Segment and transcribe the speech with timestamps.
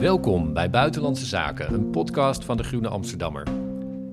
[0.00, 3.46] Welkom bij Buitenlandse Zaken, een podcast van de Groene Amsterdammer.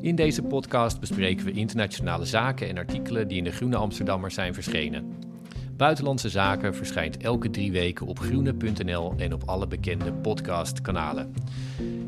[0.01, 4.53] In deze podcast bespreken we internationale zaken en artikelen die in de Groene Amsterdammer zijn
[4.53, 5.13] verschenen.
[5.77, 11.33] Buitenlandse Zaken verschijnt elke drie weken op groene.nl en op alle bekende podcastkanalen.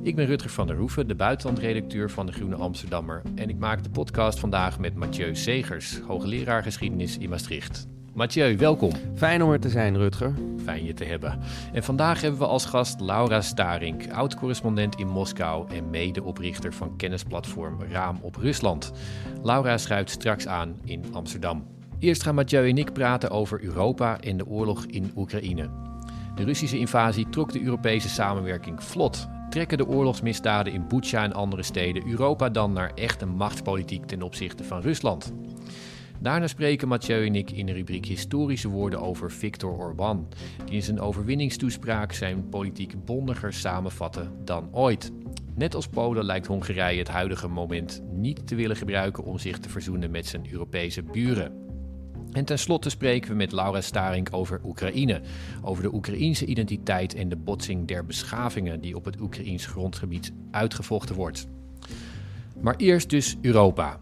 [0.03, 3.21] Ik ben Rutger van der Hoeven, de buitenlandredacteur van de Groene Amsterdammer.
[3.35, 7.87] En ik maak de podcast vandaag met Mathieu Segers, hoogleraar geschiedenis in Maastricht.
[8.13, 8.91] Mathieu, welkom.
[9.15, 10.33] Fijn om er te zijn, Rutger.
[10.63, 11.39] Fijn je te hebben.
[11.73, 17.81] En vandaag hebben we als gast Laura Starink, oud-correspondent in Moskou en medeoprichter van kennisplatform
[17.91, 18.91] Raam op Rusland.
[19.43, 21.67] Laura schuift straks aan in Amsterdam.
[21.99, 25.69] Eerst gaan Mathieu en ik praten over Europa en de oorlog in Oekraïne.
[26.35, 29.27] De Russische invasie trok de Europese samenwerking vlot.
[29.49, 34.63] Trekken de oorlogsmisdaden in Bucha en andere steden Europa dan naar echte machtspolitiek ten opzichte
[34.63, 35.33] van Rusland?
[36.21, 40.27] Daarna spreken Mathieu en ik in de rubriek Historische woorden over Viktor Orbán,
[40.65, 45.11] die in zijn overwinningstoespraak zijn politiek bondiger samenvatte dan ooit.
[45.55, 49.69] Net als Polen lijkt Hongarije het huidige moment niet te willen gebruiken om zich te
[49.69, 51.67] verzoenen met zijn Europese buren.
[52.31, 55.21] En tenslotte spreken we met Laura Staring over Oekraïne,
[55.61, 61.15] over de Oekraïense identiteit en de botsing der beschavingen die op het Oekraïens grondgebied uitgevochten
[61.15, 61.47] wordt.
[62.61, 63.99] Maar eerst dus Europa.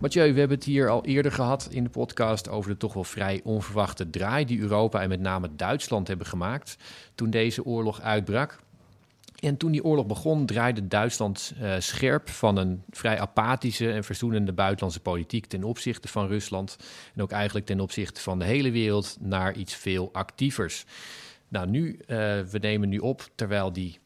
[0.00, 3.04] Mathieu, we hebben het hier al eerder gehad in de podcast over de toch wel
[3.04, 6.76] vrij onverwachte draai die Europa en met name Duitsland hebben gemaakt
[7.14, 8.58] toen deze oorlog uitbrak.
[9.40, 14.52] En toen die oorlog begon, draaide Duitsland uh, scherp van een vrij apathische en verzoenende
[14.52, 16.76] buitenlandse politiek ten opzichte van Rusland.
[17.14, 20.84] En ook eigenlijk ten opzichte van de hele wereld naar iets veel actievers.
[21.48, 22.06] Nou, nu, uh,
[22.40, 23.98] we nemen nu op terwijl die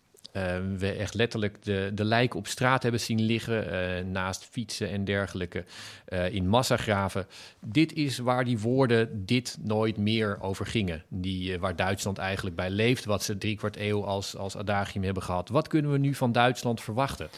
[0.77, 5.05] we echt letterlijk de, de lijken op straat hebben zien liggen, uh, naast fietsen en
[5.05, 5.65] dergelijke,
[6.09, 7.27] uh, in massagraven.
[7.61, 11.03] Dit is waar die woorden dit nooit meer over gingen.
[11.09, 15.23] Die, waar Duitsland eigenlijk bij leeft, wat ze drie kwart eeuw als, als adagium hebben
[15.23, 15.49] gehad.
[15.49, 17.29] Wat kunnen we nu van Duitsland verwachten?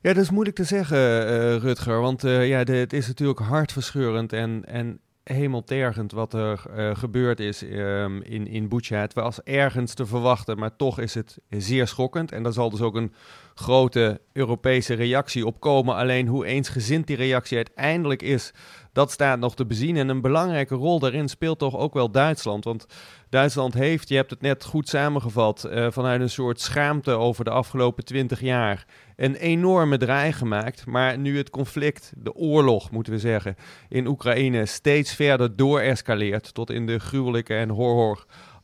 [0.00, 5.00] Ja, dat is moeilijk te zeggen, Rutger, want ja, het is natuurlijk hartverscheurend en, en
[5.24, 8.70] hemeltergend wat er uh, gebeurd is um, in, in.
[8.88, 12.32] Het was ergens te verwachten, maar toch is het zeer schokkend.
[12.32, 13.12] En daar zal dus ook een
[13.54, 15.94] grote Europese reactie op komen.
[15.94, 18.52] Alleen hoe eensgezind die reactie uiteindelijk is,
[18.94, 19.96] dat staat nog te bezien.
[19.96, 22.64] En een belangrijke rol daarin speelt toch ook wel Duitsland.
[22.64, 22.86] Want
[23.28, 27.50] Duitsland heeft, je hebt het net goed samengevat, uh, vanuit een soort schaamte over de
[27.50, 30.86] afgelopen twintig jaar een enorme draai gemaakt.
[30.86, 33.56] Maar nu het conflict, de oorlog moeten we zeggen,
[33.88, 37.68] in Oekraïne steeds verder doorescaleert tot in de gruwelijke en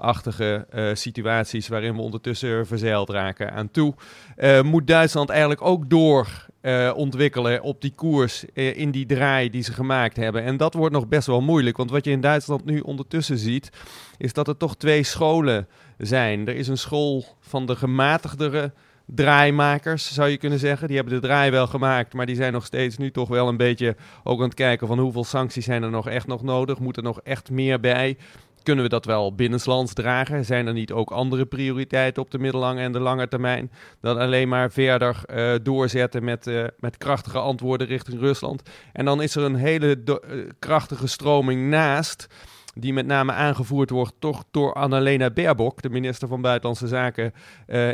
[0.00, 3.94] horrorachtige uh, situaties waarin we ondertussen verzeild raken aan toe,
[4.37, 6.28] uh, moet Duitsland eigenlijk ook door
[6.62, 10.43] uh, ontwikkelen op die koers, in die draai die ze gemaakt hebben.
[10.43, 13.71] En dat wordt nog best wel moeilijk, want wat je in Duitsland nu ondertussen ziet,
[14.19, 15.69] is dat er toch twee scholen
[15.99, 16.49] zijn.
[16.49, 18.72] Er is een school van de gematigdere
[19.06, 20.87] draaimakers, zou je kunnen zeggen.
[20.87, 23.56] Die hebben de draai wel gemaakt, maar die zijn nog steeds nu toch wel een
[23.56, 26.78] beetje ook aan het kijken van hoeveel sancties zijn er nog echt nog nodig.
[26.78, 28.17] Moet er nog echt meer bij?
[28.62, 30.44] Kunnen we dat wel binnenlands dragen?
[30.44, 34.48] Zijn er niet ook andere prioriteiten op de middellange en de lange termijn dan alleen
[34.48, 38.62] maar verder uh, doorzetten met, uh, met krachtige antwoorden richting Rusland?
[38.93, 40.15] En dan is er een hele uh,
[40.59, 42.26] krachtige stroming naast
[42.75, 47.32] die met name aangevoerd wordt toch door Annalena Baerbock, de minister van Buitenlandse Zaken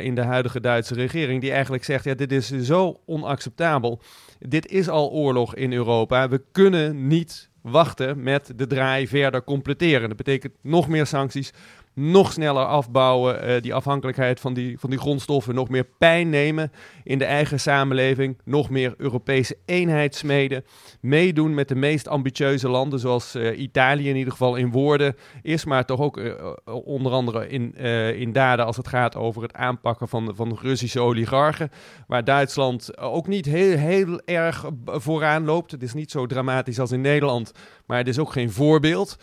[0.03, 4.01] in de huidige Duitse regering, die eigenlijk zegt, ja, dit is zo onacceptabel.
[4.39, 6.29] Dit is al oorlog in Europa.
[6.29, 10.09] We kunnen niet wachten met de draai verder completeren.
[10.09, 11.53] Dat betekent nog meer sancties,
[11.99, 16.73] nog sneller afbouwen, uh, die afhankelijkheid van die, van die grondstoffen, nog meer pijn nemen
[17.05, 20.65] in de eigen samenleving, nog meer Europese eenheid smeden,
[21.01, 25.65] meedoen met de meest ambitieuze landen, zoals uh, Italië in ieder geval in woorden is,
[25.65, 26.33] maar toch ook uh,
[26.65, 27.75] onder andere in,
[28.17, 31.71] in daden als het gaat over het aanpakken van, van Russische oligarchen,
[32.07, 35.71] waar Duitsland ook niet heel, heel erg vooraan loopt.
[35.71, 37.53] Het is niet zo dramatisch als in Nederland,
[37.87, 39.17] maar het is ook geen voorbeeld.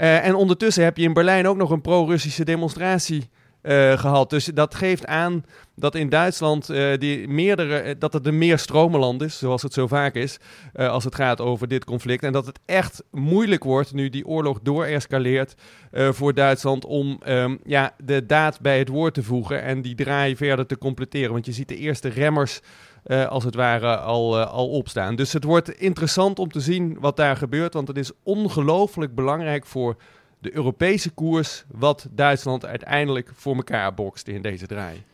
[0.00, 3.28] Uh, en ondertussen heb je in Berlijn ook nog een pro-Russische demonstratie
[3.62, 4.30] uh, gehad.
[4.30, 5.44] Dus dat geeft aan
[5.74, 9.86] dat in Duitsland uh, die meerdere, dat het een meer stromenland is, zoals het zo
[9.86, 10.38] vaak is,
[10.74, 12.22] als het gaat over dit conflict.
[12.22, 15.54] En dat het echt moeilijk wordt nu die oorlog doorescaleert
[15.92, 20.36] voor Duitsland om um, ja, de daad bij het woord te voegen en die draai
[20.36, 21.32] verder te completeren.
[21.32, 22.60] Want je ziet de eerste remmers
[23.06, 25.16] uh, als het ware al, uh, al opstaan.
[25.16, 29.66] Dus het wordt interessant om te zien wat daar gebeurt, want het is ongelooflijk belangrijk
[29.66, 29.96] voor
[30.38, 35.04] de Europese koers wat Duitsland uiteindelijk voor elkaar bokst in deze draai.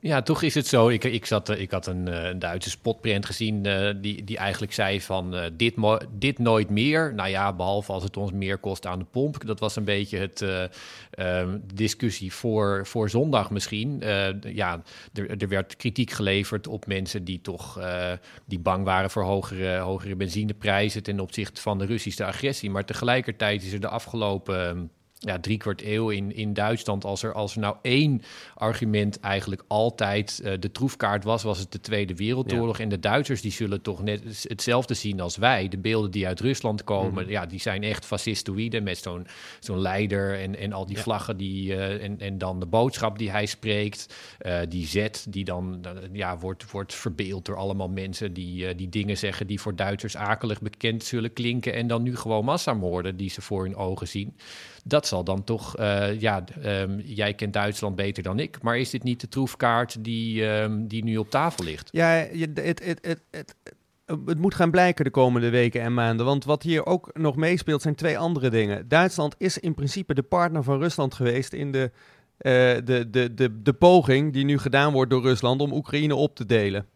[0.00, 0.88] Ja, toch is het zo.
[0.88, 4.72] Ik, ik, zat, ik had een, eh, een Duitse spotprint gezien uh, die, die eigenlijk
[4.72, 5.74] zei van uh, dit,
[6.10, 7.14] dit nooit meer.
[7.14, 9.46] Nou ja, behalve als het ons meer kost aan de pomp.
[9.46, 10.40] Dat was een beetje het
[11.18, 11.42] uh,
[11.74, 14.02] discussie voor, voor zondag misschien.
[14.40, 14.82] ja,
[15.12, 17.80] er, er werd kritiek geleverd op mensen die toch
[18.44, 22.70] die bang waren voor hogere, hogere benzineprijzen ten opzichte van de Russische agressie.
[22.70, 27.32] Maar tegelijkertijd is er de afgelopen ja, drie kwart eeuw in, in Duitsland, als er,
[27.32, 28.22] als er nou één
[28.54, 32.78] argument eigenlijk altijd uh, de troefkaart was, was het de Tweede Wereldoorlog.
[32.78, 35.68] En de Duitsers die zullen toch net hetzelfde zien als wij.
[35.68, 37.30] De beelden die uit Rusland komen, mm.
[37.30, 39.26] ja, die zijn echt fascistoïde met zo'n
[39.60, 43.30] zo'n leider en, en al die vlaggen die, uh, en, en dan de boodschap die
[43.30, 44.14] hij spreekt,
[44.46, 49.16] uh, die zet, die dan ja, wordt, wordt verbeeld door allemaal mensen die, die dingen
[49.16, 53.42] zeggen die voor Duitsers akelig bekend zullen klinken en dan nu gewoon massamoorden die ze
[53.42, 54.34] voor hun ogen zien
[54.88, 58.90] dat zal dan toch, uh, ja, um, jij kent Duitsland beter dan ik, maar is
[58.90, 61.88] dit niet de troefkaart die, um, die nu op tafel ligt?
[61.92, 63.54] Ja, het, het, het,
[64.06, 66.26] het, moet gaan blijken de komende weken en maanden.
[66.26, 68.88] Want wat hier ook nog meespeelt zijn twee andere dingen.
[68.88, 71.90] Duitsland is in principe de partner van Rusland geweest in de,
[72.38, 72.52] uh,
[72.84, 76.46] de, de, de, de poging die nu gedaan wordt door Rusland om Oekraïne op te
[76.46, 76.86] delen.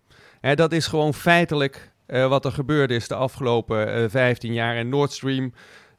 [0.41, 4.77] Hè, dat is gewoon feitelijk uh, wat er gebeurd is de afgelopen uh, 15 jaar.
[4.77, 5.53] En Nord Stream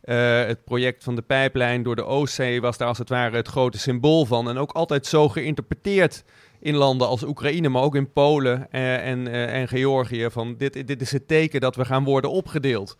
[0.06, 3.48] uh, het project van de pijplijn door de Oostzee was daar als het ware het
[3.48, 4.50] grote symbool van.
[4.50, 6.24] En ook altijd zo geïnterpreteerd
[6.60, 10.28] in landen als Oekraïne, maar ook in Polen uh, en, uh, en Georgië.
[10.32, 12.98] Van dit, dit is het teken dat we gaan worden opgedeeld.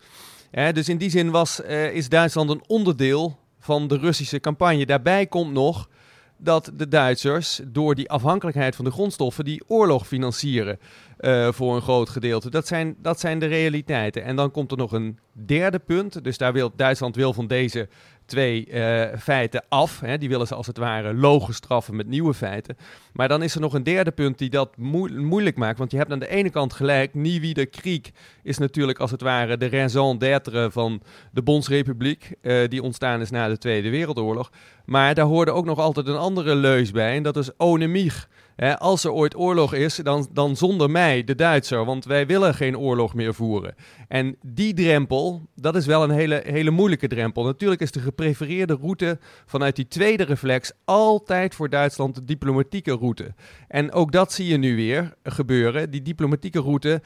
[0.52, 1.60] dus in die zin was,
[1.92, 4.86] is Duitsland een onderdeel van de Russische campagne.
[4.86, 5.90] Daarbij komt nog
[6.38, 10.80] dat de Duitsers door die afhankelijkheid van de grondstoffen die oorlog financieren
[11.22, 12.50] uh, voor een groot gedeelte.
[12.50, 14.24] Dat zijn, dat zijn de realiteiten.
[14.24, 16.24] En dan komt er nog een derde punt.
[16.24, 17.88] Dus daar wil Duitsland wil van deze
[18.26, 20.00] twee uh, feiten af.
[20.00, 20.18] Hè.
[20.18, 22.78] Die willen ze als het ware logisch straffen met nieuwe feiten.
[23.14, 25.78] Maar dan is er nog een derde punt die dat moeilijk maakt.
[25.78, 28.12] Want je hebt aan de ene kant gelijk, wie de Krieg
[28.44, 31.02] is natuurlijk als het ware de raison d'être van
[31.32, 32.34] de Bondsrepubliek.
[32.42, 34.52] Uh, die ontstaan is na de Tweede Wereldoorlog.
[34.86, 37.16] Maar daar hoorde ook nog altijd een andere leus bij.
[37.16, 38.30] En dat is onemig
[38.78, 42.78] als er ooit oorlog is, dan, dan zonder mij, de Duitser, want wij willen geen
[42.78, 43.76] oorlog meer voeren.
[44.08, 47.44] En die drempel, dat is wel een hele, hele moeilijke drempel.
[47.44, 53.34] Natuurlijk is de geprefereerde route vanuit die tweede reflex altijd voor Duitsland de diplomatieke route.
[53.68, 55.92] En ook dat zie je nu weer gebeuren.
[55.92, 57.02] Die diplomatieke route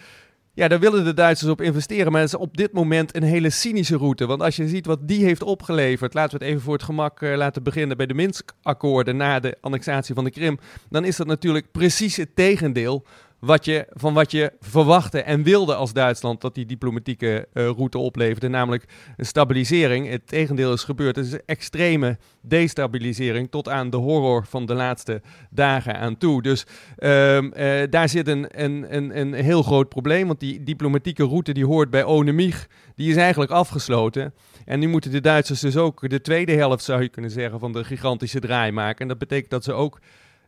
[0.55, 2.11] ja, daar willen de Duitsers op investeren.
[2.11, 4.25] Maar het is op dit moment een hele cynische route.
[4.25, 6.13] Want als je ziet wat die heeft opgeleverd.
[6.13, 9.57] Laten we het even voor het gemak uh, laten beginnen bij de Minsk-akkoorden na de
[9.61, 10.59] annexatie van de Krim.
[10.89, 13.05] Dan is dat natuurlijk precies het tegendeel
[13.39, 17.97] wat je, van wat je verwachtte en wilde als Duitsland dat die diplomatieke uh, route
[17.97, 18.85] opleverde, namelijk
[19.17, 20.09] een stabilisering.
[20.09, 21.15] Het tegendeel is gebeurd.
[21.15, 26.41] Het is een extreme destabilisering tot aan de horror van de laatste dagen aan toe.
[26.41, 26.65] Dus
[26.97, 31.53] um, uh, daar zit een, een, een, een heel groot probleem, want die diplomatieke route
[31.53, 34.33] die hoort bij Onemig, die is eigenlijk afgesloten.
[34.65, 37.71] En nu moeten de Duitsers dus ook de tweede helft, zou je kunnen zeggen, van
[37.71, 38.99] de gigantische draai maken.
[38.99, 39.99] En dat betekent dat ze ook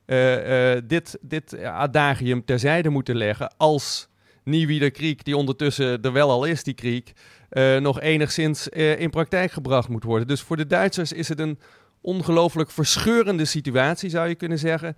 [0.07, 4.07] uh, uh, dit, dit adagium terzijde moeten leggen als
[4.43, 7.13] Nieuwieder Kriek, die ondertussen er wel al is, die Kriek,
[7.51, 10.27] uh, nog enigszins in praktijk gebracht moet worden.
[10.27, 11.59] Dus voor de Duitsers is het een
[12.01, 14.95] ongelooflijk verscheurende situatie, zou je kunnen zeggen.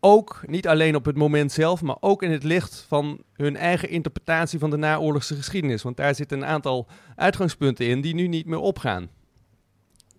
[0.00, 3.88] ook niet alleen op het moment zelf, maar ook in het licht van hun eigen
[3.88, 5.82] interpretatie van de naoorlogse geschiedenis.
[5.82, 6.86] Want daar zitten een aantal
[7.16, 9.08] uitgangspunten in die nu niet meer opgaan.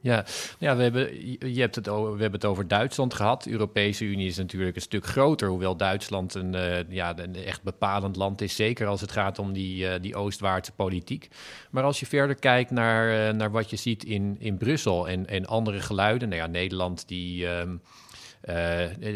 [0.08, 0.26] Ja,
[0.60, 3.44] ja we, hebben, je hebt het over, we hebben het over Duitsland gehad.
[3.44, 7.64] De Europese Unie is natuurlijk een stuk groter, hoewel Duitsland een, uh, ja, een echt
[7.64, 11.28] bepalend land is, zeker als het gaat om die, uh, die oostwaartse politiek.
[11.72, 15.28] Maar als je verder kijkt naar, uh, naar wat je ziet in, in Brussel en,
[15.28, 17.46] en andere geluiden, nou ja, Nederland die.
[17.46, 17.62] Uh,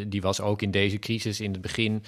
[0.08, 2.04] die was ook in deze crisis in het begin,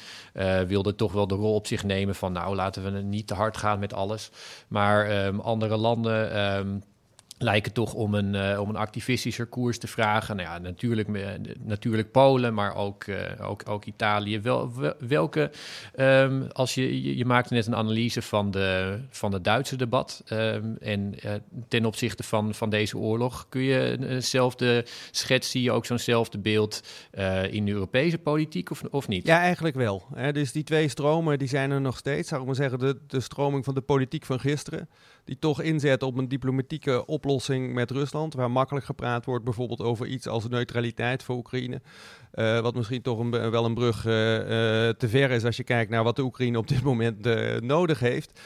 [0.68, 3.58] wilde toch wel de rol op zich nemen van nou laten we niet te hard
[3.58, 4.30] gaan met alles.
[4.68, 6.84] Maar um, andere landen um,
[7.44, 10.36] lijken toch om een, uh, om een activistischer koers te vragen.
[10.36, 11.28] Nou ja, natuurlijk, uh,
[11.64, 14.40] natuurlijk Polen, maar ook, uh, ook, ook Italië.
[14.40, 15.52] Wel, welke,
[15.96, 20.78] um, als je, je maakte net een analyse van, de, van het Duitse debat um,
[20.80, 21.16] en
[21.68, 26.82] ten opzichte van, van deze oorlog, kun je eenzelfde schets, zie je ook zo'nzelfde beeld
[27.50, 29.28] in de Europese politiek of, of niet?
[29.28, 30.04] Ja, eigenlijk wel.
[30.14, 30.32] Hè?
[30.32, 32.30] Dus die twee stromen die zijn er nog steeds.
[32.30, 34.90] Zou ik maar zeggen, de, de stroming van de politiek van gisteren
[35.26, 37.32] die toch inzet op een diplomatieke oplossing
[37.74, 41.82] met Rusland, waar makkelijk gepraat wordt bijvoorbeeld over iets als neutraliteit voor Oekraïne.
[42.62, 46.16] wat misschien toch een, wel een brug te ver is als je kijkt naar wat
[46.16, 47.26] de Oekraïne op dit moment
[47.62, 48.40] nodig heeft.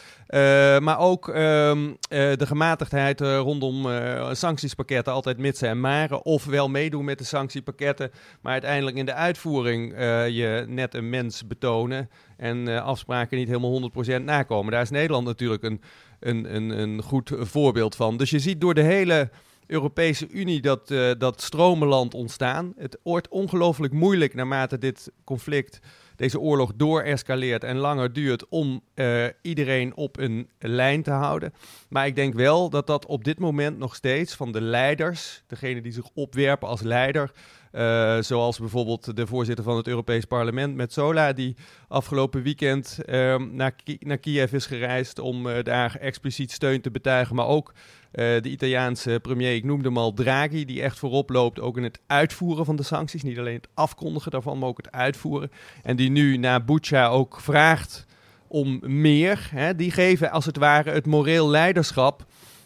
[0.84, 3.88] maar ook ehm, de gematigdheid rondom
[4.32, 6.26] sanctiespakketten, altijd mitsen en maren.
[6.26, 9.94] Of wel meedoen met de sanctiepakketten, maar uiteindelijk in de uitvoering
[10.30, 14.72] je net een mens betonen en afspraken niet helemaal 100% nakomen.
[14.72, 15.82] Daar is Nederland natuurlijk een
[16.20, 18.18] een, een, goed voorbeeld van.
[18.18, 19.30] Dus je ziet door de hele
[19.68, 22.74] Europese Unie dat, uh, dat stromenland ontstaan.
[22.78, 25.80] Het wordt ongelooflijk moeilijk naarmate dit conflict,
[26.16, 31.54] deze oorlog doorescaleert en langer duurt om uh, iedereen op een lijn te houden.
[31.90, 35.82] Maar ik denk wel dat dat op dit moment nog steeds van de leiders, degene
[35.82, 37.32] die zich opwerpen als leider,
[37.78, 41.56] uh, zoals bijvoorbeeld de voorzitter van het Europees Parlement, Metsola, die
[41.88, 47.36] afgelopen weekend uh, naar, naar Kiev is gereisd om uh, daar expliciet steun te betuigen.
[47.36, 47.74] Maar ook
[48.12, 51.84] eh, de Italiaanse premier, ik noemde hem al Draghi, die echt voorop loopt ook in
[51.84, 53.24] het uitvoeren van de sancties.
[53.24, 55.52] Niet alleen het afkondigen daarvan, maar ook het uitvoeren.
[55.84, 58.06] En die nu na Bucha ook vraagt
[58.48, 59.50] om meer.
[59.52, 59.76] Hè.
[59.76, 62.26] Die geven als het ware het moreel leiderschap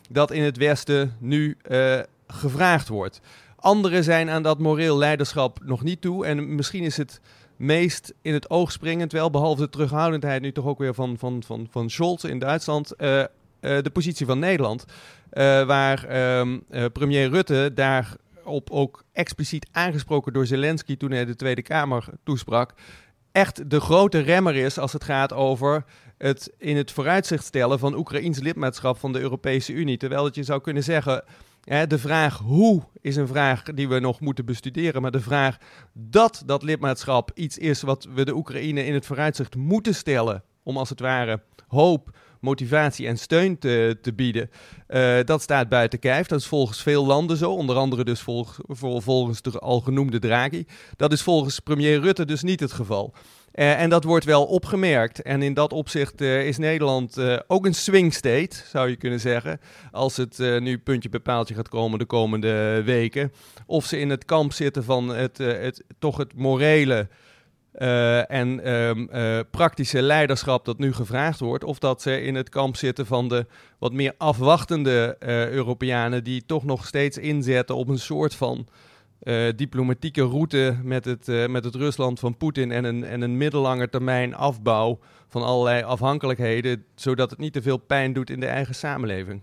[0.10, 1.58] dat in het Westen nu
[2.28, 3.22] gevraagd wordt.
[3.62, 6.26] Anderen zijn aan dat moreel leiderschap nog niet toe.
[6.26, 7.22] En misschien is het
[7.56, 11.44] meest in het oog springend, wel behalve de terughoudendheid nu toch ook weer van, van,
[11.46, 13.26] van, van Scholz in Duitsland, uh, uh,
[13.60, 14.86] de positie van Nederland.
[14.86, 14.94] Uh,
[15.66, 16.60] waar ehm,
[16.94, 22.74] premier Rutte daarop ook expliciet aangesproken door Zelensky toen hij de Tweede Kamer toesprak,
[23.32, 25.84] echt de grote remmer is als het gaat over
[26.18, 29.98] het in het vooruitzicht stellen van Oekraïns lidmaatschap van de Europese Unie.
[29.98, 31.24] Terwijl het je zou kunnen zeggen
[31.64, 35.02] de vraag hoe is een vraag die we nog moeten bestuderen.
[35.02, 35.58] Maar de vraag
[35.94, 40.44] dat dat lidmaatschap iets is wat we de Oekraïne in het vooruitzicht moeten stellen.
[40.64, 44.50] Om als het ware hoop, motivatie en steun te, te bieden.
[44.88, 46.28] Uh, dat staat buiten kijf.
[46.28, 47.52] Dat is volgens veel landen zo.
[47.52, 50.66] Onder andere dus volg, volgens de al genoemde Draghi.
[50.96, 53.14] Dat is volgens premier Rutte dus niet het geval.
[53.54, 55.22] Uh, en dat wordt wel opgemerkt.
[55.22, 59.20] En in dat opzicht uh, is Nederland uh, ook een swing state, zou je kunnen
[59.20, 59.60] zeggen.
[59.92, 63.32] Als het nu puntje bij paaltje gaat komen de komende weken.
[63.66, 67.08] Of ze in het kamp zitten van het, het toch het morele
[68.28, 69.10] en um,
[69.52, 71.64] praktische leiderschap dat nu gevraagd wordt.
[71.64, 73.46] Of dat ze in het kamp zitten van de
[73.80, 75.16] wat meer afwachtende
[75.52, 78.68] Europeanen die toch nog steeds inzetten op een soort van
[79.24, 83.38] uh, diplomatieke route met het, uh, met het Rusland van Poetin en een, en een
[83.38, 88.46] middellange termijn afbouw van allerlei afhankelijkheden, zodat het niet te veel pijn doet in de
[88.46, 89.42] eigen samenleving.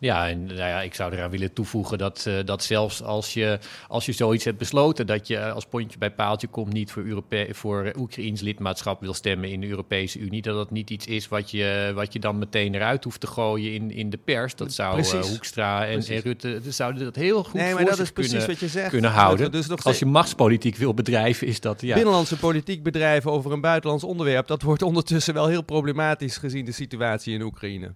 [0.00, 3.58] Ja, en nou ja, ik zou eraan willen toevoegen dat, uh, dat zelfs als je,
[3.88, 7.48] als je zoiets hebt besloten, dat je als pontje bij paaltje komt niet voor, Europe
[7.50, 11.50] voor Oekraïns lidmaatschap wil stemmen in de Europese Unie, dat dat niet iets is wat
[11.50, 14.54] je, wat je dan meteen eruit hoeft te gooien in, in de pers.
[14.54, 18.12] Dat zou uh, Hoekstra en, en, Rutte zouden dat heel goed nee, maar dat is
[18.12, 18.90] precies kunnen, wat je zegt.
[18.90, 19.52] kunnen houden.
[19.52, 21.80] Dus als je machtspolitiek wil bedrijven, is dat...
[21.80, 21.94] Ja.
[21.94, 26.72] Binnenlandse politiek bedrijven over een buitenlands onderwerp, dat wordt ondertussen wel heel problematisch gezien de
[26.72, 27.94] situatie in Oekraïne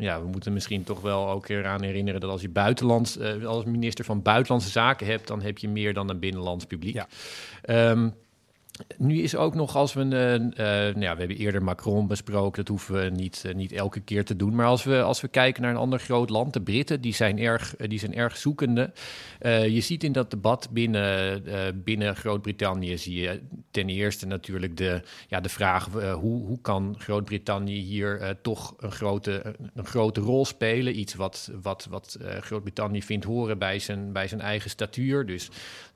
[0.00, 3.64] ja, we moeten misschien toch wel ook eraan herinneren dat als je buitenlands, uh, als
[3.64, 6.94] minister van Buitenlandse Zaken hebt, dan heb je meer dan een binnenlands publiek.
[6.94, 7.08] Ja.
[7.90, 8.14] Um,
[8.96, 12.56] nu is ook nog als we, uh, uh, nou ja, we hebben eerder Macron besproken,
[12.56, 14.54] dat hoeven we niet, uh, niet elke keer te doen.
[14.54, 17.38] Maar als we, als we kijken naar een ander groot land, de Britten, die zijn
[17.38, 18.92] erg, die zijn erg zoekende.
[19.42, 21.42] je ziet in dat debat binnen,
[21.84, 27.80] binnen Groot-Brittannië, zie je ten eerste natuurlijk de, ja, de vraag, hoe, hoe kan Groot-Brittannië
[27.80, 30.98] hier toch een grote, een grote rol spelen?
[30.98, 35.26] Iets wat, wat, wat Groot-Brittannië vindt horen bij zijn, bij zijn eigen statuur.
[35.26, 35.48] Dus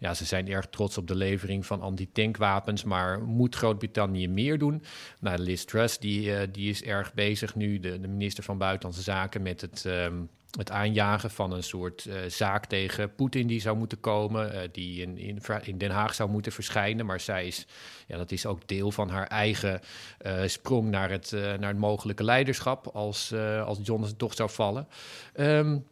[0.04, 4.82] ja, ze zijn erg trots op de levering van anti-tankwapens maar moet Groot-Brittannië meer doen?
[5.20, 9.02] Nou, Liz Truss die, uh, die is erg bezig nu, de, de, minister van Buitenlandse
[9.02, 9.84] Zaken, met het...
[9.84, 14.60] Um, het aanjagen van een soort uh, zaak tegen Poetin die zou moeten komen, uh,
[14.72, 17.06] die in, in, in, Den Haag zou moeten verschijnen.
[17.06, 17.66] Maar zij is,
[18.06, 19.80] ja, dat is ook deel van haar eigen
[20.46, 23.32] sprong naar het, naar het mogelijke leiderschap als,
[23.64, 24.88] als Johnson toch zou vallen.
[25.36, 25.86] Um,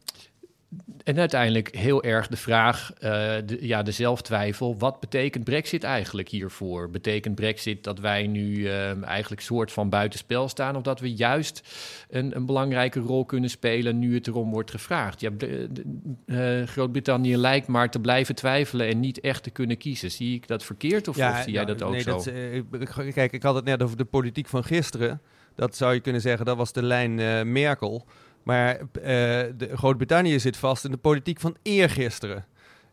[1.05, 3.00] en uiteindelijk heel erg de vraag, uh,
[3.47, 4.79] de, ja, de zelftwijfel.
[4.79, 6.91] Wat betekent Brexit eigenlijk hiervoor?
[6.91, 10.76] Betekent Brexit dat wij nu uh, eigenlijk soort van buitenspel staan?
[10.76, 11.69] Of dat we juist
[12.11, 15.21] een, een belangrijke rol kunnen spelen nu het erom wordt gevraagd?
[15.21, 15.31] Ja,
[16.26, 20.11] uh, Groot-Brittannië lijkt maar te blijven twijfelen en niet echt te kunnen kiezen.
[20.11, 22.23] Zie ik dat verkeerd of, of zie jij nou, dat ook nee, zo?
[22.71, 25.21] Dat, kijk, ik had het net over de politiek van gisteren.
[25.55, 27.14] Dat zou je kunnen zeggen, dat was de lijn
[27.52, 28.07] Merkel.
[28.43, 29.41] Maar uh,
[29.73, 32.45] Groot-Brittannië zit vast in de politiek van eergisteren.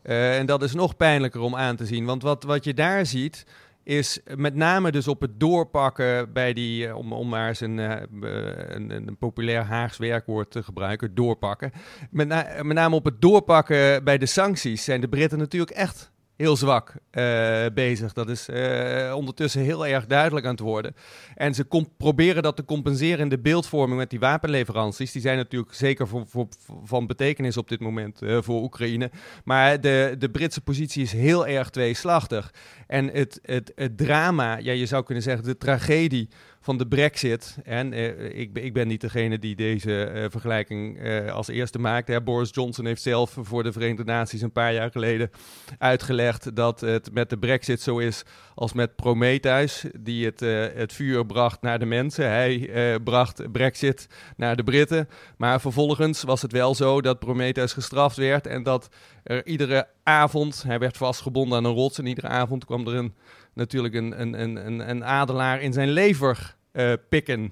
[0.03, 2.06] Uh, en dat is nog pijnlijker om aan te zien.
[2.06, 3.46] Want wat, wat je daar ziet,
[3.84, 7.77] is met name dus op het doorpakken bij die, uh, om, om maar eens een,
[7.77, 11.72] een, een, populair Haags werkwoord te gebruiken, doorpakken.
[12.10, 12.27] Met,
[12.63, 16.93] met name op het doorpakken bij de sancties zijn de Britten natuurlijk echt heel zwak
[17.12, 18.13] uh, bezig.
[18.13, 20.96] Dat is uh, ondertussen heel erg duidelijk aan het worden.
[21.36, 25.12] En ze proberen dat te compenseren in de beeldvorming met die wapenleveranties.
[25.12, 26.48] Die zijn natuurlijk zeker voor, voor,
[26.84, 29.12] van betekenis op dit moment uh, voor Oekraïne.
[29.43, 32.53] Maar de, de Britse positie is heel erg tweeslachtig.
[32.88, 36.29] En het, het, het drama, ja, je zou kunnen zeggen de tragedie
[36.61, 37.57] van de brexit.
[37.63, 42.23] En uh, ik, ik, ben niet degene die deze uh, vergelijking uh, als eerste maakt.
[42.23, 45.29] Boris Johnson heeft zelf voor de Verenigde Naties een paar jaar geleden
[45.77, 48.23] uitgelegd dat het met de brexit zo is
[48.55, 50.39] als met Prometheus, die het,
[50.75, 52.29] het vuur bracht naar de mensen.
[52.29, 52.69] Hij
[53.03, 55.09] bracht brexit naar de Britten.
[55.37, 58.89] Maar vervolgens was het wel zo dat Prometheus gestraft werd en dat
[59.23, 63.13] er iedere avond, hij werd vastgebonden aan een rots en iedere avond kwam er een
[63.53, 67.51] natuurlijk een, een, een, een adelaar in zijn lever uh, pikken.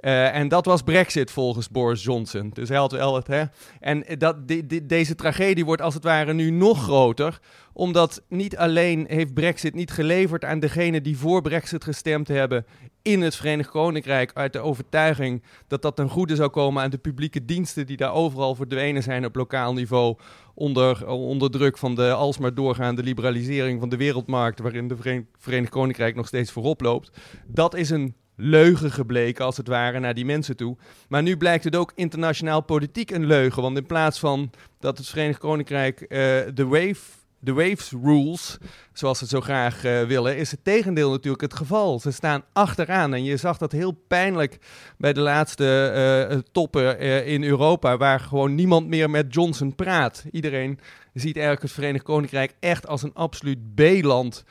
[0.00, 2.50] Uh, en dat was Brexit volgens Boris Johnson.
[2.52, 3.26] Dus hij had wel het.
[3.26, 3.44] Hè?
[3.80, 4.36] En dat,
[4.82, 7.38] deze tragedie wordt als het ware nu nog groter.
[7.72, 12.66] Omdat niet alleen heeft Brexit niet geleverd aan degenen die voor Brexit gestemd hebben
[13.02, 14.30] in het Verenigd Koninkrijk.
[14.34, 18.12] Uit de overtuiging dat dat ten goede zou komen aan de publieke diensten die daar
[18.12, 20.16] overal verdwenen zijn op lokaal niveau
[20.54, 26.14] onder, onder druk van de alsmaar doorgaande liberalisering van de wereldmarkt, waarin de Verenigd Koninkrijk
[26.14, 27.10] nog steeds voorop loopt.
[27.46, 30.76] Dat is een leugen gebleken, als het ware, naar die mensen toe.
[31.08, 33.62] Maar nu blijkt het ook internationaal politiek een leugen.
[33.62, 34.50] Want in plaats van
[34.80, 36.08] dat het Verenigd Koninkrijk uh,
[36.54, 37.00] de wave
[37.40, 38.58] Waves Rules,
[38.92, 42.00] zoals ze zo graag uh, willen, is het tegendeel natuurlijk het geval.
[42.00, 44.58] Ze staan achteraan en je zag dat heel pijnlijk
[44.98, 50.24] bij de laatste uh, toppen in Europa, waar gewoon niemand meer met Johnson praat.
[50.30, 50.78] Iedereen
[51.12, 54.44] ziet eigenlijk het Verenigd Koninkrijk echt als een absoluut B-land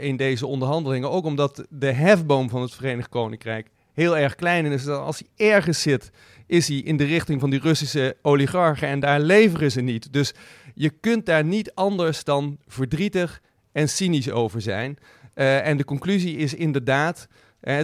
[0.00, 1.10] in deze onderhandelingen.
[1.10, 4.84] Ook omdat de hefboom van het Verenigd Koninkrijk heel erg klein is.
[4.84, 6.10] Dus als hij ergens zit,
[6.46, 10.12] is hij in de richting van die Russische oligarchen en daar leveren ze niet.
[10.12, 10.32] Dus
[10.74, 13.40] je kunt daar niet anders dan verdrietig
[13.72, 14.98] en cynisch over zijn.
[15.34, 17.28] Uh, en de conclusie is inderdaad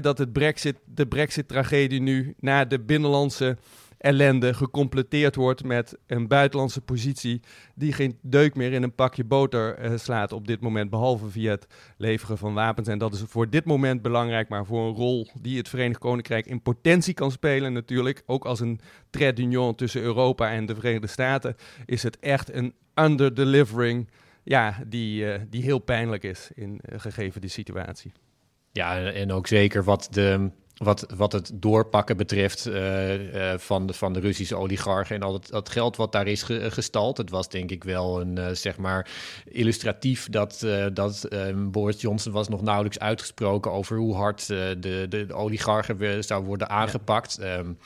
[0.00, 3.56] dat het Brexit, de Brexit-tragedie nu na de binnenlandse
[4.06, 7.40] ellende gecompleteerd wordt met een buitenlandse positie
[7.74, 11.50] die geen deuk meer in een pakje boter uh, slaat op dit moment, behalve via
[11.50, 12.88] het leveren van wapens.
[12.88, 16.46] En dat is voor dit moment belangrijk, maar voor een rol die het Verenigd Koninkrijk
[16.46, 21.56] in potentie kan spelen natuurlijk, ook als een d'union tussen Europa en de Verenigde Staten,
[21.86, 24.10] is het echt een underdelivering
[24.42, 28.12] ja, die, uh, die heel pijnlijk is in uh, gegeven die situatie.
[28.72, 33.92] Ja, en ook zeker wat de wat, wat het doorpakken betreft uh, uh, van, de,
[33.92, 37.16] van de Russische oligarchen en al het, dat geld wat daar is ge, gestald.
[37.16, 39.10] Het was denk ik wel een, uh, zeg maar,
[39.44, 45.06] illustratief dat, dat ehm, Boris Johnson was nog nauwelijks uitgesproken over hoe hard de, de,
[45.08, 47.38] de oligarchen zou worden aangepakt.
[47.40, 47.58] Ja.
[47.58, 47.78] Um,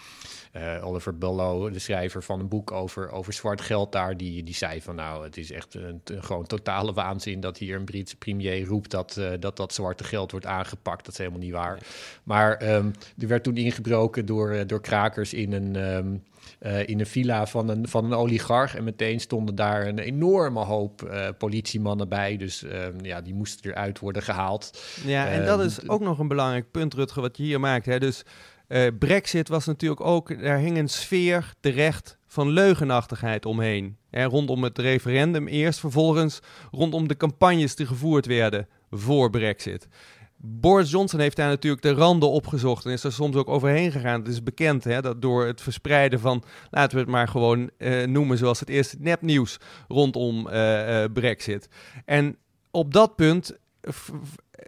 [0.57, 4.55] uh, Oliver Bellow, de schrijver van een boek over, over zwart geld daar, die, die
[4.55, 8.65] zei van nou, het is echt een, gewoon totale waanzin dat hier een Britse premier
[8.65, 11.05] roept dat, uh, dat dat zwarte geld wordt aangepakt.
[11.05, 11.79] Dat is helemaal niet waar.
[12.23, 15.77] Maar um, er werd toen ingebroken door, uh, door krakers in een...
[15.77, 16.23] Um,
[16.61, 18.77] uh, in een villa van een, van een oligarch.
[18.77, 22.37] En meteen stonden daar een enorme hoop uh, politiemannen bij.
[22.37, 24.83] Dus uh, ja, die moesten eruit worden gehaald.
[25.05, 27.87] Ja, en dat is ook nog een belangrijk punt, Rutger, wat je hier maakt.
[27.87, 27.99] Hè?
[27.99, 28.25] Dus
[28.71, 33.97] uh, Brexit was natuurlijk ook, daar hing een sfeer terecht van leugenachtigheid omheen.
[34.11, 39.89] Hè, rondom het referendum eerst, vervolgens rondom de campagnes die gevoerd werden voor Brexit.
[40.37, 44.21] Boris Johnson heeft daar natuurlijk de randen opgezocht en is er soms ook overheen gegaan.
[44.21, 48.07] Het is bekend hè, dat door het verspreiden van, laten we het maar gewoon uh,
[48.07, 51.69] noemen zoals het eerste nepnieuws rondom uh, Brexit.
[52.05, 52.37] En
[52.71, 53.59] op dat punt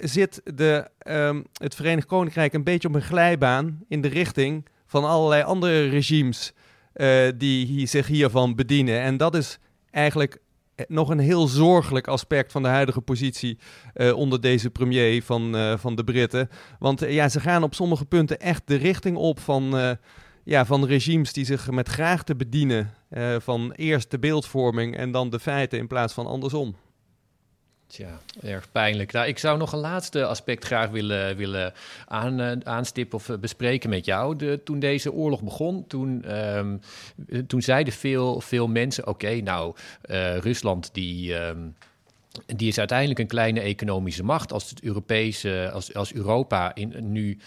[0.03, 5.05] zit de, um, het Verenigd Koninkrijk een beetje op een glijbaan in de richting van
[5.05, 6.53] allerlei andere regimes
[6.95, 9.01] uh, die zich hiervan bedienen.
[9.01, 9.59] En dat is
[9.91, 10.39] eigenlijk
[10.87, 13.59] nog een heel zorgelijk aspect van de huidige positie
[13.95, 16.49] uh, onder deze premier van, van de Britten.
[16.79, 19.97] Want ja, ze gaan op sommige punten echt de richting op van,
[20.45, 22.95] ja, van regimes die zich met graag te bedienen
[23.39, 26.75] van eerst de beeldvorming en dan de feiten in plaats van andersom.
[27.93, 29.13] Tja, erg pijnlijk.
[29.13, 31.73] Nou, ik zou nog een laatste aspect graag willen, willen
[32.07, 34.59] aan, uh, aanstippen of uh, bespreken met jou.
[34.65, 36.81] Toen deze oorlog begon, toen, um,
[37.47, 39.75] toen zeiden veel, veel mensen: oké, nou,
[40.11, 41.35] uh, Rusland die.
[41.35, 41.75] Um,
[42.47, 44.53] die is uiteindelijk een kleine economische macht.
[44.53, 47.39] Als het Europese, als, als Europa in, nu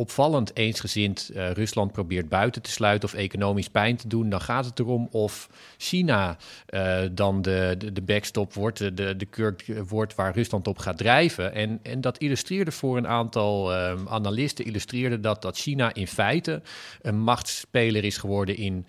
[0.00, 4.64] opvallend eensgezind uh, Rusland probeert buiten te sluiten of economisch pijn te doen, dan gaat
[4.64, 6.36] het erom of China
[6.70, 11.54] uh, dan de, de, backstop wordt, de, de kurk wordt waar Rusland op gaat drijven.
[11.54, 13.72] En, en dat illustreerde voor een aantal
[14.08, 16.62] analisten, illustreerde dat, dat China in feite
[17.02, 18.86] een machtsspeler is geworden in,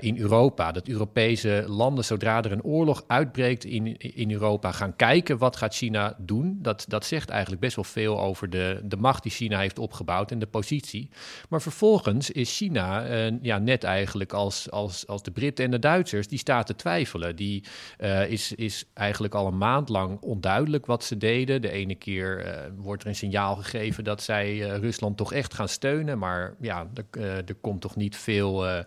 [0.00, 0.72] in Europa.
[0.72, 5.74] Dat Europese landen, zodra er een oorlog uitbreekt in, in Europa, gaan kijken wat gaat
[5.74, 6.58] China doen.
[6.62, 10.30] Dat, dat zegt eigenlijk best wel veel over de, de macht die China heeft opgebouwd
[10.30, 11.10] en de positie.
[11.48, 15.78] Maar vervolgens is China uh, ja, net eigenlijk als, als, als de Britten en de
[15.78, 17.36] Duitsers, die staat te twijfelen.
[17.36, 17.64] Die
[17.98, 21.62] uh, is, is eigenlijk al een maand lang onduidelijk wat ze deden.
[21.62, 25.68] De ene keer uh, wordt er een signaal gegeven dat zij Rusland toch echt gaan
[25.68, 26.18] steunen.
[26.18, 28.84] Maar ja, er, er komt toch niet veel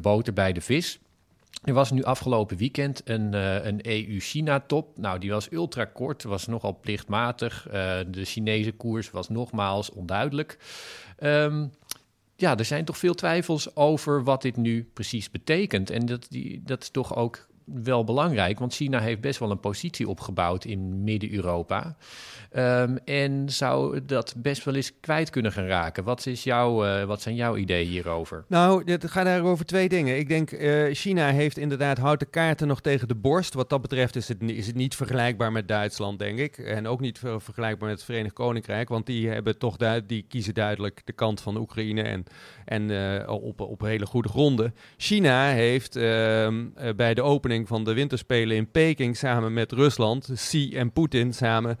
[0.00, 0.98] boter bij de vis.
[1.64, 4.98] Er was nu afgelopen weekend een, uh, een EU-China-top.
[4.98, 7.66] Nou, die was ultra kort, was nogal plichtmatig.
[7.66, 7.72] Uh,
[8.08, 10.58] de Chinese koers was nogmaals onduidelijk.
[11.18, 11.72] Um,
[12.36, 15.90] ja, er zijn toch veel twijfels over wat dit nu precies betekent.
[15.90, 19.60] En dat, die, dat is toch ook wel belangrijk, want China heeft best wel een
[19.60, 21.96] positie opgebouwd in Midden-Europa.
[22.56, 26.04] Um, en zou dat best wel eens kwijt kunnen gaan raken.
[26.04, 28.44] Wat, is jouw, uh, wat zijn jouw ideeën hierover?
[28.46, 30.18] Nou, het gaat daar over twee dingen.
[30.18, 33.54] Ik denk, uh, China heeft inderdaad houten kaarten nog tegen de borst.
[33.54, 36.58] Wat dat betreft is het, is het niet vergelijkbaar met Duitsland, denk ik.
[36.58, 38.88] En ook niet vergelijkbaar met het Verenigd Koninkrijk.
[38.88, 42.24] Want die, hebben toch die kiezen duidelijk de kant van Oekraïne en,
[42.64, 44.74] en uh, op, op hele goede gronden.
[44.96, 46.64] China heeft ehm,
[46.96, 51.78] bij de opening van de winterspelen in Peking samen met Rusland, Xi en Poetin samen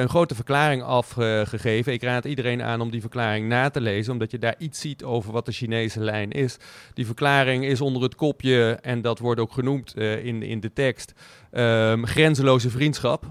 [0.00, 1.92] een grote verklaring afgegeven.
[1.92, 5.04] Ik raad iedereen aan om die verklaring na te lezen, omdat je daar iets ziet
[5.04, 6.56] over wat de Chinese lijn is.
[6.94, 10.72] Die verklaring is onder het kopje, en dat wordt ook genoemd uh, in, in de
[10.72, 11.12] tekst,
[11.52, 13.24] um, grenzeloze vriendschap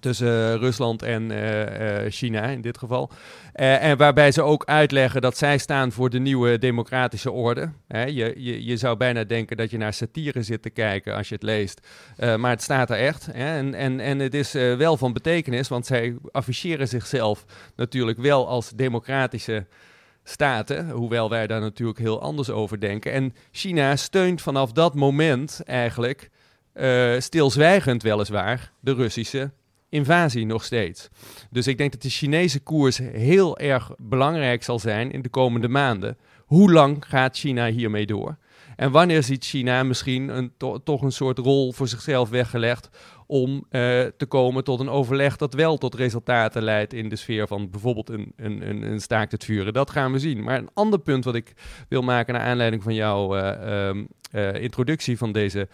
[0.00, 3.10] tussen Rusland en uh, uh, China in dit geval.
[3.54, 7.72] Uh, en waarbij ze ook uitleggen dat zij staan voor de nieuwe democratische orde.
[7.88, 11.34] Je, je, je zou bijna denken dat je naar satire zit te kijken als je
[11.34, 11.86] het leest.
[12.36, 13.28] maar het staat er echt.
[13.32, 17.44] En, en, en het is wel van betekenis, want zij afficheren zichzelf
[17.76, 19.66] natuurlijk wel als democratische
[20.24, 23.12] staten, hoewel wij daar natuurlijk heel anders over denken.
[23.12, 26.30] En China steunt vanaf dat moment eigenlijk,
[27.18, 29.50] stilzwijgend weliswaar, de Russische
[29.88, 31.08] invasie nog steeds.
[31.50, 35.68] Dus ik denk dat de Chinese koers heel erg belangrijk zal zijn in de komende
[35.68, 36.16] maanden.
[36.46, 38.38] Hoe lang gaat China hiermee door?
[38.76, 40.52] En wanneer ziet China misschien een,
[40.84, 42.88] toch een soort rol voor zichzelf weggelegd
[43.30, 43.60] om uh,
[44.16, 48.10] te komen tot een overleg dat wel tot resultaten leidt in de sfeer van bijvoorbeeld
[48.10, 49.72] een, een, een, een staakt het vuren.
[49.72, 50.42] Dat gaan we zien.
[50.42, 51.52] Maar een ander punt wat ik
[51.88, 55.68] wil maken naar aanleiding van jouw uh, um, uh, introductie van deze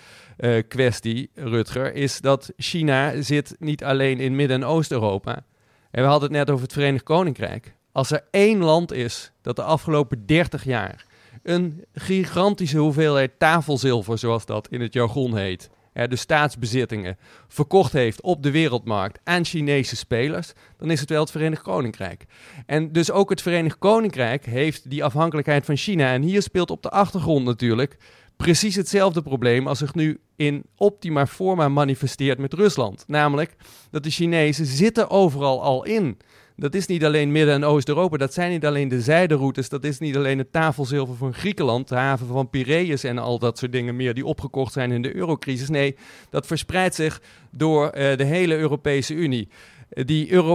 [0.69, 5.45] kwestie, Rutger, is dat China zit niet alleen in Midden- en Oost-Europa.
[5.91, 7.75] En we hadden het net over het Verenigd Koninkrijk.
[7.93, 11.05] Als er één land is dat de afgelopen 30 jaar
[11.43, 17.17] een gigantische hoeveelheid tafelzilver, zoals dat in het jargon heet, de staatsbezittingen,
[17.49, 22.25] verkocht heeft op de wereldmarkt aan Chinese spelers, dan is het wel het Verenigd Koninkrijk.
[22.67, 26.13] En dus ook het Verenigd Koninkrijk heeft die afhankelijkheid van China.
[26.13, 27.97] En hier speelt op de achtergrond natuurlijk
[28.37, 33.05] precies hetzelfde probleem als zich nu in optima forma manifesteert met Rusland.
[33.07, 33.57] Namelijk
[33.91, 36.19] dat de Chinezen zitten overal al in.
[36.57, 39.99] Dat is niet alleen Midden- en Oost-Europa, dat zijn niet alleen de zijderoutes, dat is
[39.99, 43.97] niet alleen het tafelzilver van Griekenland, de haven van Piraeus en al dat soort dingen
[43.97, 45.69] meer die opgekocht zijn in de eurocrisis.
[45.69, 45.97] Nee,
[46.31, 49.49] dat verspreidt zich door uh, de hele Europese Unie.
[49.91, 50.53] Uh, die uh,